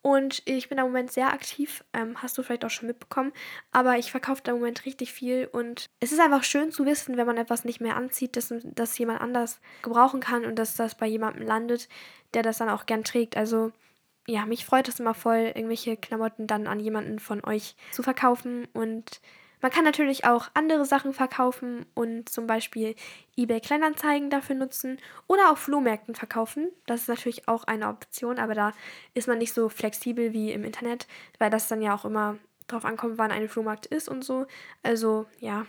Und 0.00 0.42
ich 0.44 0.68
bin 0.68 0.78
im 0.78 0.84
Moment 0.84 1.10
sehr 1.12 1.32
aktiv, 1.32 1.84
ähm, 1.92 2.22
hast 2.22 2.38
du 2.38 2.42
vielleicht 2.42 2.64
auch 2.64 2.70
schon 2.70 2.86
mitbekommen. 2.86 3.32
Aber 3.72 3.98
ich 3.98 4.10
verkaufe 4.10 4.42
da 4.42 4.52
im 4.52 4.58
Moment 4.58 4.84
richtig 4.86 5.12
viel. 5.12 5.48
Und 5.50 5.86
es 6.00 6.12
ist 6.12 6.20
einfach 6.20 6.44
schön 6.44 6.70
zu 6.70 6.86
wissen, 6.86 7.16
wenn 7.16 7.26
man 7.26 7.36
etwas 7.36 7.64
nicht 7.64 7.80
mehr 7.80 7.96
anzieht, 7.96 8.36
dass 8.36 8.54
das 8.62 8.96
jemand 8.96 9.20
anders 9.20 9.60
gebrauchen 9.82 10.20
kann 10.20 10.44
und 10.44 10.56
dass 10.56 10.76
das 10.76 10.94
bei 10.94 11.06
jemandem 11.06 11.46
landet, 11.46 11.88
der 12.34 12.42
das 12.42 12.58
dann 12.58 12.68
auch 12.68 12.86
gern 12.86 13.04
trägt. 13.04 13.36
Also 13.36 13.72
ja, 14.26 14.46
mich 14.46 14.66
freut 14.66 14.88
es 14.88 15.00
immer 15.00 15.14
voll, 15.14 15.52
irgendwelche 15.54 15.96
Klamotten 15.96 16.46
dann 16.46 16.66
an 16.66 16.80
jemanden 16.80 17.18
von 17.18 17.44
euch 17.44 17.74
zu 17.90 18.02
verkaufen. 18.02 18.68
Und 18.74 19.20
man 19.60 19.70
kann 19.70 19.84
natürlich 19.84 20.24
auch 20.24 20.48
andere 20.54 20.84
Sachen 20.84 21.12
verkaufen 21.12 21.86
und 21.94 22.28
zum 22.28 22.46
Beispiel 22.46 22.94
eBay 23.36 23.60
Kleinanzeigen 23.60 24.30
dafür 24.30 24.56
nutzen 24.56 24.98
oder 25.26 25.50
auf 25.50 25.58
Flohmärkten 25.58 26.14
verkaufen. 26.14 26.68
Das 26.86 27.02
ist 27.02 27.08
natürlich 27.08 27.48
auch 27.48 27.64
eine 27.64 27.88
Option, 27.88 28.38
aber 28.38 28.54
da 28.54 28.72
ist 29.14 29.28
man 29.28 29.38
nicht 29.38 29.52
so 29.52 29.68
flexibel 29.68 30.32
wie 30.32 30.52
im 30.52 30.64
Internet, 30.64 31.06
weil 31.38 31.50
das 31.50 31.68
dann 31.68 31.82
ja 31.82 31.94
auch 31.94 32.04
immer 32.04 32.38
drauf 32.68 32.84
ankommt, 32.84 33.18
wann 33.18 33.32
ein 33.32 33.48
Flohmarkt 33.48 33.86
ist 33.86 34.08
und 34.08 34.24
so. 34.24 34.46
Also 34.82 35.26
ja. 35.40 35.66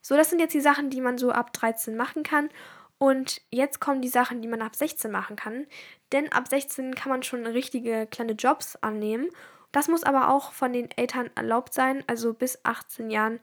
So, 0.00 0.16
das 0.16 0.30
sind 0.30 0.40
jetzt 0.40 0.54
die 0.54 0.60
Sachen, 0.60 0.90
die 0.90 1.00
man 1.00 1.16
so 1.16 1.30
ab 1.30 1.52
13 1.52 1.96
machen 1.96 2.24
kann. 2.24 2.50
Und 2.98 3.40
jetzt 3.50 3.80
kommen 3.80 4.00
die 4.00 4.08
Sachen, 4.08 4.42
die 4.42 4.48
man 4.48 4.62
ab 4.62 4.74
16 4.76 5.10
machen 5.10 5.36
kann. 5.36 5.66
Denn 6.12 6.30
ab 6.32 6.48
16 6.48 6.94
kann 6.94 7.10
man 7.10 7.22
schon 7.22 7.46
richtige 7.46 8.06
kleine 8.06 8.32
Jobs 8.32 8.76
annehmen. 8.76 9.28
Das 9.72 9.88
muss 9.88 10.04
aber 10.04 10.28
auch 10.30 10.52
von 10.52 10.72
den 10.72 10.90
Eltern 10.92 11.30
erlaubt 11.34 11.74
sein. 11.74 12.04
Also 12.06 12.34
bis 12.34 12.60
18 12.64 13.10
Jahren 13.10 13.40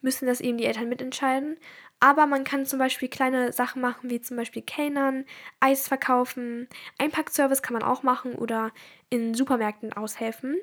müssen 0.00 0.26
das 0.26 0.40
eben 0.40 0.58
die 0.58 0.66
Eltern 0.66 0.88
mitentscheiden. 0.88 1.56
Aber 2.00 2.26
man 2.26 2.44
kann 2.44 2.66
zum 2.66 2.78
Beispiel 2.78 3.08
kleine 3.08 3.52
Sachen 3.52 3.82
machen, 3.82 4.10
wie 4.10 4.20
zum 4.20 4.36
Beispiel 4.36 4.62
Kellnern, 4.62 5.24
Eis 5.58 5.88
verkaufen, 5.88 6.68
Einpackservice 6.98 7.62
kann 7.62 7.74
man 7.74 7.82
auch 7.82 8.04
machen 8.04 8.34
oder 8.34 8.70
in 9.10 9.34
Supermärkten 9.34 9.92
aushelfen. 9.92 10.56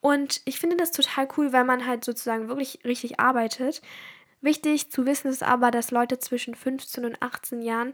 Und 0.00 0.42
ich 0.44 0.58
finde 0.58 0.76
das 0.76 0.90
total 0.90 1.26
cool, 1.38 1.54
weil 1.54 1.64
man 1.64 1.86
halt 1.86 2.04
sozusagen 2.04 2.48
wirklich 2.48 2.80
richtig 2.84 3.18
arbeitet. 3.18 3.80
Wichtig 4.42 4.90
zu 4.90 5.06
wissen 5.06 5.28
ist 5.28 5.42
aber, 5.42 5.70
dass 5.70 5.90
Leute 5.90 6.18
zwischen 6.18 6.54
15 6.54 7.06
und 7.06 7.22
18 7.22 7.62
Jahren 7.62 7.92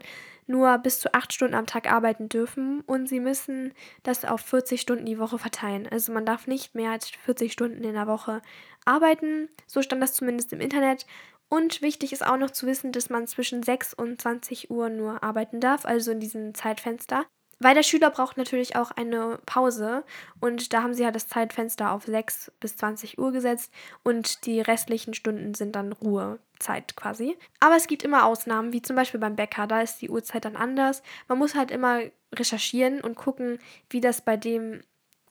nur 0.51 0.77
bis 0.77 0.99
zu 0.99 1.13
8 1.13 1.33
Stunden 1.33 1.55
am 1.55 1.65
Tag 1.65 1.91
arbeiten 1.91 2.29
dürfen 2.29 2.81
und 2.81 3.07
sie 3.07 3.19
müssen 3.19 3.73
das 4.03 4.25
auf 4.25 4.41
40 4.41 4.79
Stunden 4.79 5.05
die 5.05 5.19
Woche 5.19 5.39
verteilen. 5.39 5.87
Also 5.89 6.11
man 6.11 6.25
darf 6.25 6.47
nicht 6.47 6.75
mehr 6.75 6.91
als 6.91 7.09
40 7.09 7.51
Stunden 7.51 7.83
in 7.83 7.93
der 7.93 8.07
Woche 8.07 8.41
arbeiten. 8.85 9.49
So 9.67 9.81
stand 9.81 10.01
das 10.03 10.13
zumindest 10.13 10.53
im 10.53 10.61
Internet. 10.61 11.05
Und 11.49 11.81
wichtig 11.81 12.13
ist 12.13 12.25
auch 12.25 12.37
noch 12.37 12.51
zu 12.51 12.65
wissen, 12.67 12.91
dass 12.91 13.09
man 13.09 13.27
zwischen 13.27 13.63
6 13.63 13.93
und 13.93 14.21
20 14.21 14.69
Uhr 14.69 14.89
nur 14.89 15.23
arbeiten 15.23 15.59
darf, 15.59 15.85
also 15.85 16.11
in 16.11 16.19
diesem 16.19 16.53
Zeitfenster. 16.53 17.25
Weil 17.61 17.75
der 17.75 17.83
Schüler 17.83 18.09
braucht 18.09 18.37
natürlich 18.37 18.75
auch 18.75 18.89
eine 18.89 19.39
Pause 19.45 20.03
und 20.39 20.73
da 20.73 20.81
haben 20.81 20.95
sie 20.95 21.03
ja 21.03 21.11
das 21.11 21.27
Zeitfenster 21.27 21.91
auf 21.91 22.05
6 22.05 22.51
bis 22.59 22.75
20 22.75 23.19
Uhr 23.19 23.31
gesetzt 23.31 23.71
und 24.03 24.47
die 24.47 24.61
restlichen 24.61 25.13
Stunden 25.13 25.53
sind 25.53 25.75
dann 25.75 25.91
Ruhezeit 25.93 26.95
quasi. 26.95 27.37
Aber 27.59 27.75
es 27.75 27.85
gibt 27.85 28.01
immer 28.01 28.25
Ausnahmen, 28.25 28.73
wie 28.73 28.81
zum 28.81 28.95
Beispiel 28.95 29.19
beim 29.19 29.35
Bäcker, 29.35 29.67
da 29.67 29.81
ist 29.81 30.01
die 30.01 30.09
Uhrzeit 30.09 30.45
dann 30.45 30.55
anders. 30.55 31.03
Man 31.27 31.37
muss 31.37 31.53
halt 31.53 31.69
immer 31.69 31.99
recherchieren 32.33 32.99
und 32.99 33.15
gucken, 33.15 33.59
wie 33.91 34.01
das 34.01 34.21
bei 34.21 34.37
dem 34.37 34.81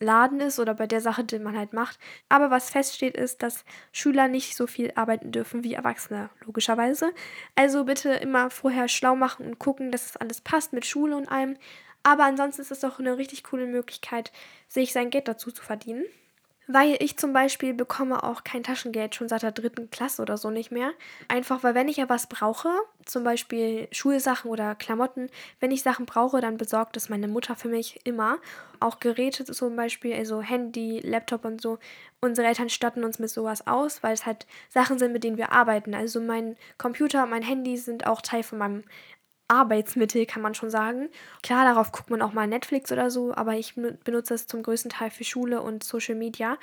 Laden 0.01 0.39
ist 0.39 0.59
oder 0.59 0.73
bei 0.73 0.87
der 0.87 1.01
Sache, 1.01 1.23
die 1.23 1.39
man 1.39 1.57
halt 1.57 1.73
macht. 1.73 1.99
Aber 2.27 2.49
was 2.49 2.69
feststeht, 2.69 3.15
ist, 3.15 3.43
dass 3.43 3.63
Schüler 3.91 4.27
nicht 4.27 4.55
so 4.55 4.67
viel 4.67 4.91
arbeiten 4.95 5.31
dürfen 5.31 5.63
wie 5.63 5.73
Erwachsene, 5.73 6.29
logischerweise. 6.45 7.13
Also 7.55 7.85
bitte 7.85 8.09
immer 8.13 8.49
vorher 8.49 8.87
schlau 8.87 9.15
machen 9.15 9.45
und 9.45 9.59
gucken, 9.59 9.91
dass 9.91 10.07
es 10.07 10.17
alles 10.17 10.41
passt 10.41 10.73
mit 10.73 10.85
Schule 10.85 11.15
und 11.15 11.29
allem. 11.29 11.57
Aber 12.03 12.23
ansonsten 12.23 12.61
ist 12.61 12.71
es 12.71 12.79
doch 12.79 12.99
eine 12.99 13.17
richtig 13.17 13.43
coole 13.43 13.67
Möglichkeit, 13.67 14.31
sich 14.67 14.93
sein 14.93 15.09
Geld 15.09 15.27
dazu 15.27 15.51
zu 15.51 15.63
verdienen. 15.63 16.05
Weil 16.67 16.95
ich 16.99 17.17
zum 17.17 17.33
Beispiel 17.33 17.73
bekomme 17.73 18.23
auch 18.23 18.43
kein 18.43 18.63
Taschengeld 18.63 19.15
schon 19.15 19.27
seit 19.27 19.41
der 19.41 19.51
dritten 19.51 19.89
Klasse 19.89 20.21
oder 20.21 20.37
so 20.37 20.51
nicht 20.51 20.71
mehr. 20.71 20.91
Einfach 21.27 21.63
weil 21.63 21.75
wenn 21.75 21.89
ich 21.89 21.97
ja 21.97 22.07
was 22.07 22.27
brauche, 22.27 22.69
zum 23.05 23.23
Beispiel 23.23 23.89
Schulsachen 23.91 24.49
oder 24.49 24.75
Klamotten, 24.75 25.29
wenn 25.59 25.71
ich 25.71 25.81
Sachen 25.81 26.05
brauche, 26.05 26.39
dann 26.39 26.57
besorgt 26.57 26.95
es 26.95 27.09
meine 27.09 27.27
Mutter 27.27 27.55
für 27.55 27.67
mich 27.67 27.99
immer. 28.05 28.37
Auch 28.79 28.99
Geräte 28.99 29.43
zum 29.43 29.75
Beispiel, 29.75 30.13
also 30.13 30.41
Handy, 30.41 30.99
Laptop 30.99 31.43
und 31.45 31.61
so. 31.61 31.77
Unsere 32.21 32.47
Eltern 32.47 32.69
statten 32.69 33.03
uns 33.03 33.19
mit 33.19 33.31
sowas 33.31 33.67
aus, 33.67 34.01
weil 34.01 34.13
es 34.13 34.25
halt 34.25 34.45
Sachen 34.69 34.97
sind, 34.97 35.11
mit 35.11 35.23
denen 35.23 35.37
wir 35.37 35.51
arbeiten. 35.51 35.93
Also 35.93 36.21
mein 36.21 36.55
Computer, 36.77 37.25
mein 37.25 37.43
Handy 37.43 37.75
sind 37.75 38.07
auch 38.07 38.21
Teil 38.21 38.43
von 38.43 38.59
meinem 38.59 38.83
Arbeitsmittel, 39.51 40.25
kann 40.25 40.41
man 40.41 40.55
schon 40.55 40.69
sagen. 40.69 41.09
Klar, 41.43 41.65
darauf 41.65 41.91
guckt 41.91 42.09
man 42.09 42.21
auch 42.21 42.33
mal 42.33 42.47
Netflix 42.47 42.91
oder 42.91 43.11
so, 43.11 43.35
aber 43.35 43.55
ich 43.55 43.75
benutze 43.75 44.33
es 44.33 44.47
zum 44.47 44.63
größten 44.63 44.89
Teil 44.89 45.11
für 45.11 45.23
Schule 45.23 45.61
und 45.61 45.83
Social 45.83 46.15
Media. 46.15 46.57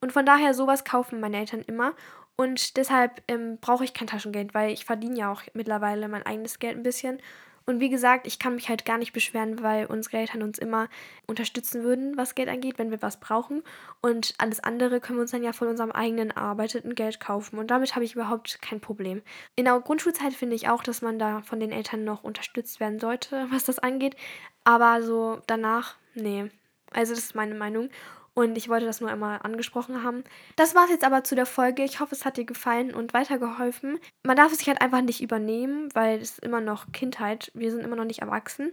Und 0.00 0.12
von 0.12 0.24
daher, 0.24 0.54
sowas 0.54 0.84
kaufen 0.84 1.20
meine 1.20 1.38
Eltern 1.38 1.62
immer. 1.62 1.94
Und 2.36 2.76
deshalb 2.76 3.20
ähm, 3.26 3.58
brauche 3.60 3.82
ich 3.82 3.92
kein 3.92 4.06
Taschengeld, 4.06 4.54
weil 4.54 4.70
ich 4.70 4.84
verdiene 4.84 5.18
ja 5.18 5.32
auch 5.32 5.42
mittlerweile 5.54 6.08
mein 6.08 6.24
eigenes 6.24 6.60
Geld 6.60 6.76
ein 6.76 6.84
bisschen. 6.84 7.20
Und 7.68 7.80
wie 7.80 7.90
gesagt, 7.90 8.26
ich 8.26 8.38
kann 8.38 8.54
mich 8.54 8.70
halt 8.70 8.86
gar 8.86 8.96
nicht 8.96 9.12
beschweren, 9.12 9.62
weil 9.62 9.84
unsere 9.84 10.16
Eltern 10.16 10.42
uns 10.42 10.56
immer 10.56 10.88
unterstützen 11.26 11.82
würden, 11.82 12.16
was 12.16 12.34
Geld 12.34 12.48
angeht, 12.48 12.78
wenn 12.78 12.90
wir 12.90 13.02
was 13.02 13.20
brauchen. 13.20 13.62
Und 14.00 14.32
alles 14.38 14.60
andere 14.60 15.00
können 15.00 15.18
wir 15.18 15.20
uns 15.20 15.32
dann 15.32 15.42
ja 15.42 15.52
von 15.52 15.68
unserem 15.68 15.92
eigenen 15.92 16.30
erarbeiteten 16.30 16.94
Geld 16.94 17.20
kaufen. 17.20 17.58
Und 17.58 17.70
damit 17.70 17.94
habe 17.94 18.06
ich 18.06 18.14
überhaupt 18.14 18.62
kein 18.62 18.80
Problem. 18.80 19.20
In 19.54 19.66
der 19.66 19.78
Grundschulzeit 19.80 20.32
finde 20.32 20.56
ich 20.56 20.70
auch, 20.70 20.82
dass 20.82 21.02
man 21.02 21.18
da 21.18 21.42
von 21.42 21.60
den 21.60 21.70
Eltern 21.70 22.04
noch 22.04 22.24
unterstützt 22.24 22.80
werden 22.80 23.00
sollte, 23.00 23.46
was 23.50 23.66
das 23.66 23.78
angeht. 23.78 24.16
Aber 24.64 25.02
so 25.02 25.42
danach, 25.46 25.96
nee. 26.14 26.50
Also 26.90 27.12
das 27.12 27.22
ist 27.22 27.34
meine 27.34 27.54
Meinung. 27.54 27.90
Und 28.38 28.56
ich 28.56 28.68
wollte 28.68 28.86
das 28.86 29.00
nur 29.00 29.10
einmal 29.10 29.40
angesprochen 29.42 30.04
haben. 30.04 30.22
Das 30.54 30.76
war 30.76 30.84
es 30.84 30.90
jetzt 30.90 31.04
aber 31.04 31.24
zu 31.24 31.34
der 31.34 31.44
Folge. 31.44 31.82
Ich 31.82 31.98
hoffe, 31.98 32.14
es 32.14 32.24
hat 32.24 32.36
dir 32.36 32.44
gefallen 32.44 32.94
und 32.94 33.12
weitergeholfen. 33.12 33.98
Man 34.22 34.36
darf 34.36 34.52
es 34.52 34.58
sich 34.58 34.68
halt 34.68 34.80
einfach 34.80 35.00
nicht 35.00 35.20
übernehmen, 35.20 35.88
weil 35.92 36.20
es 36.20 36.30
ist 36.30 36.44
immer 36.44 36.60
noch 36.60 36.92
Kindheit. 36.92 37.50
Wir 37.54 37.72
sind 37.72 37.80
immer 37.80 37.96
noch 37.96 38.04
nicht 38.04 38.20
erwachsen. 38.22 38.70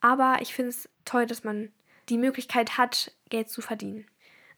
Aber 0.00 0.38
ich 0.40 0.54
finde 0.54 0.70
es 0.70 0.88
toll, 1.04 1.26
dass 1.26 1.44
man 1.44 1.70
die 2.08 2.16
Möglichkeit 2.16 2.78
hat, 2.78 3.12
Geld 3.28 3.50
zu 3.50 3.60
verdienen. 3.60 4.06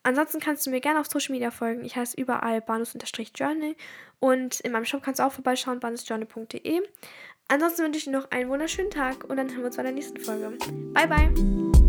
Ansonsten 0.04 0.38
kannst 0.38 0.64
du 0.64 0.70
mir 0.70 0.80
gerne 0.80 1.00
auf 1.00 1.08
Social 1.08 1.32
Media 1.32 1.50
folgen. 1.50 1.84
Ich 1.84 1.96
heiße 1.96 2.16
überall 2.16 2.60
banus-journal 2.60 3.74
und 4.20 4.60
in 4.60 4.70
meinem 4.70 4.84
Shop 4.84 5.02
kannst 5.02 5.18
du 5.18 5.24
auch 5.24 5.32
vorbeischauen, 5.32 5.80
banusjournal.de. 5.80 6.80
Ansonsten 7.48 7.82
wünsche 7.82 7.98
ich 7.98 8.04
dir 8.04 8.12
noch 8.12 8.30
einen 8.30 8.48
wunderschönen 8.48 8.90
Tag 8.90 9.24
und 9.24 9.36
dann 9.36 9.48
hören 9.48 9.58
wir 9.58 9.66
uns 9.66 9.76
bei 9.76 9.82
der 9.82 9.90
nächsten 9.90 10.20
Folge. 10.20 10.56
Bye, 10.92 11.08
bye! 11.08 11.83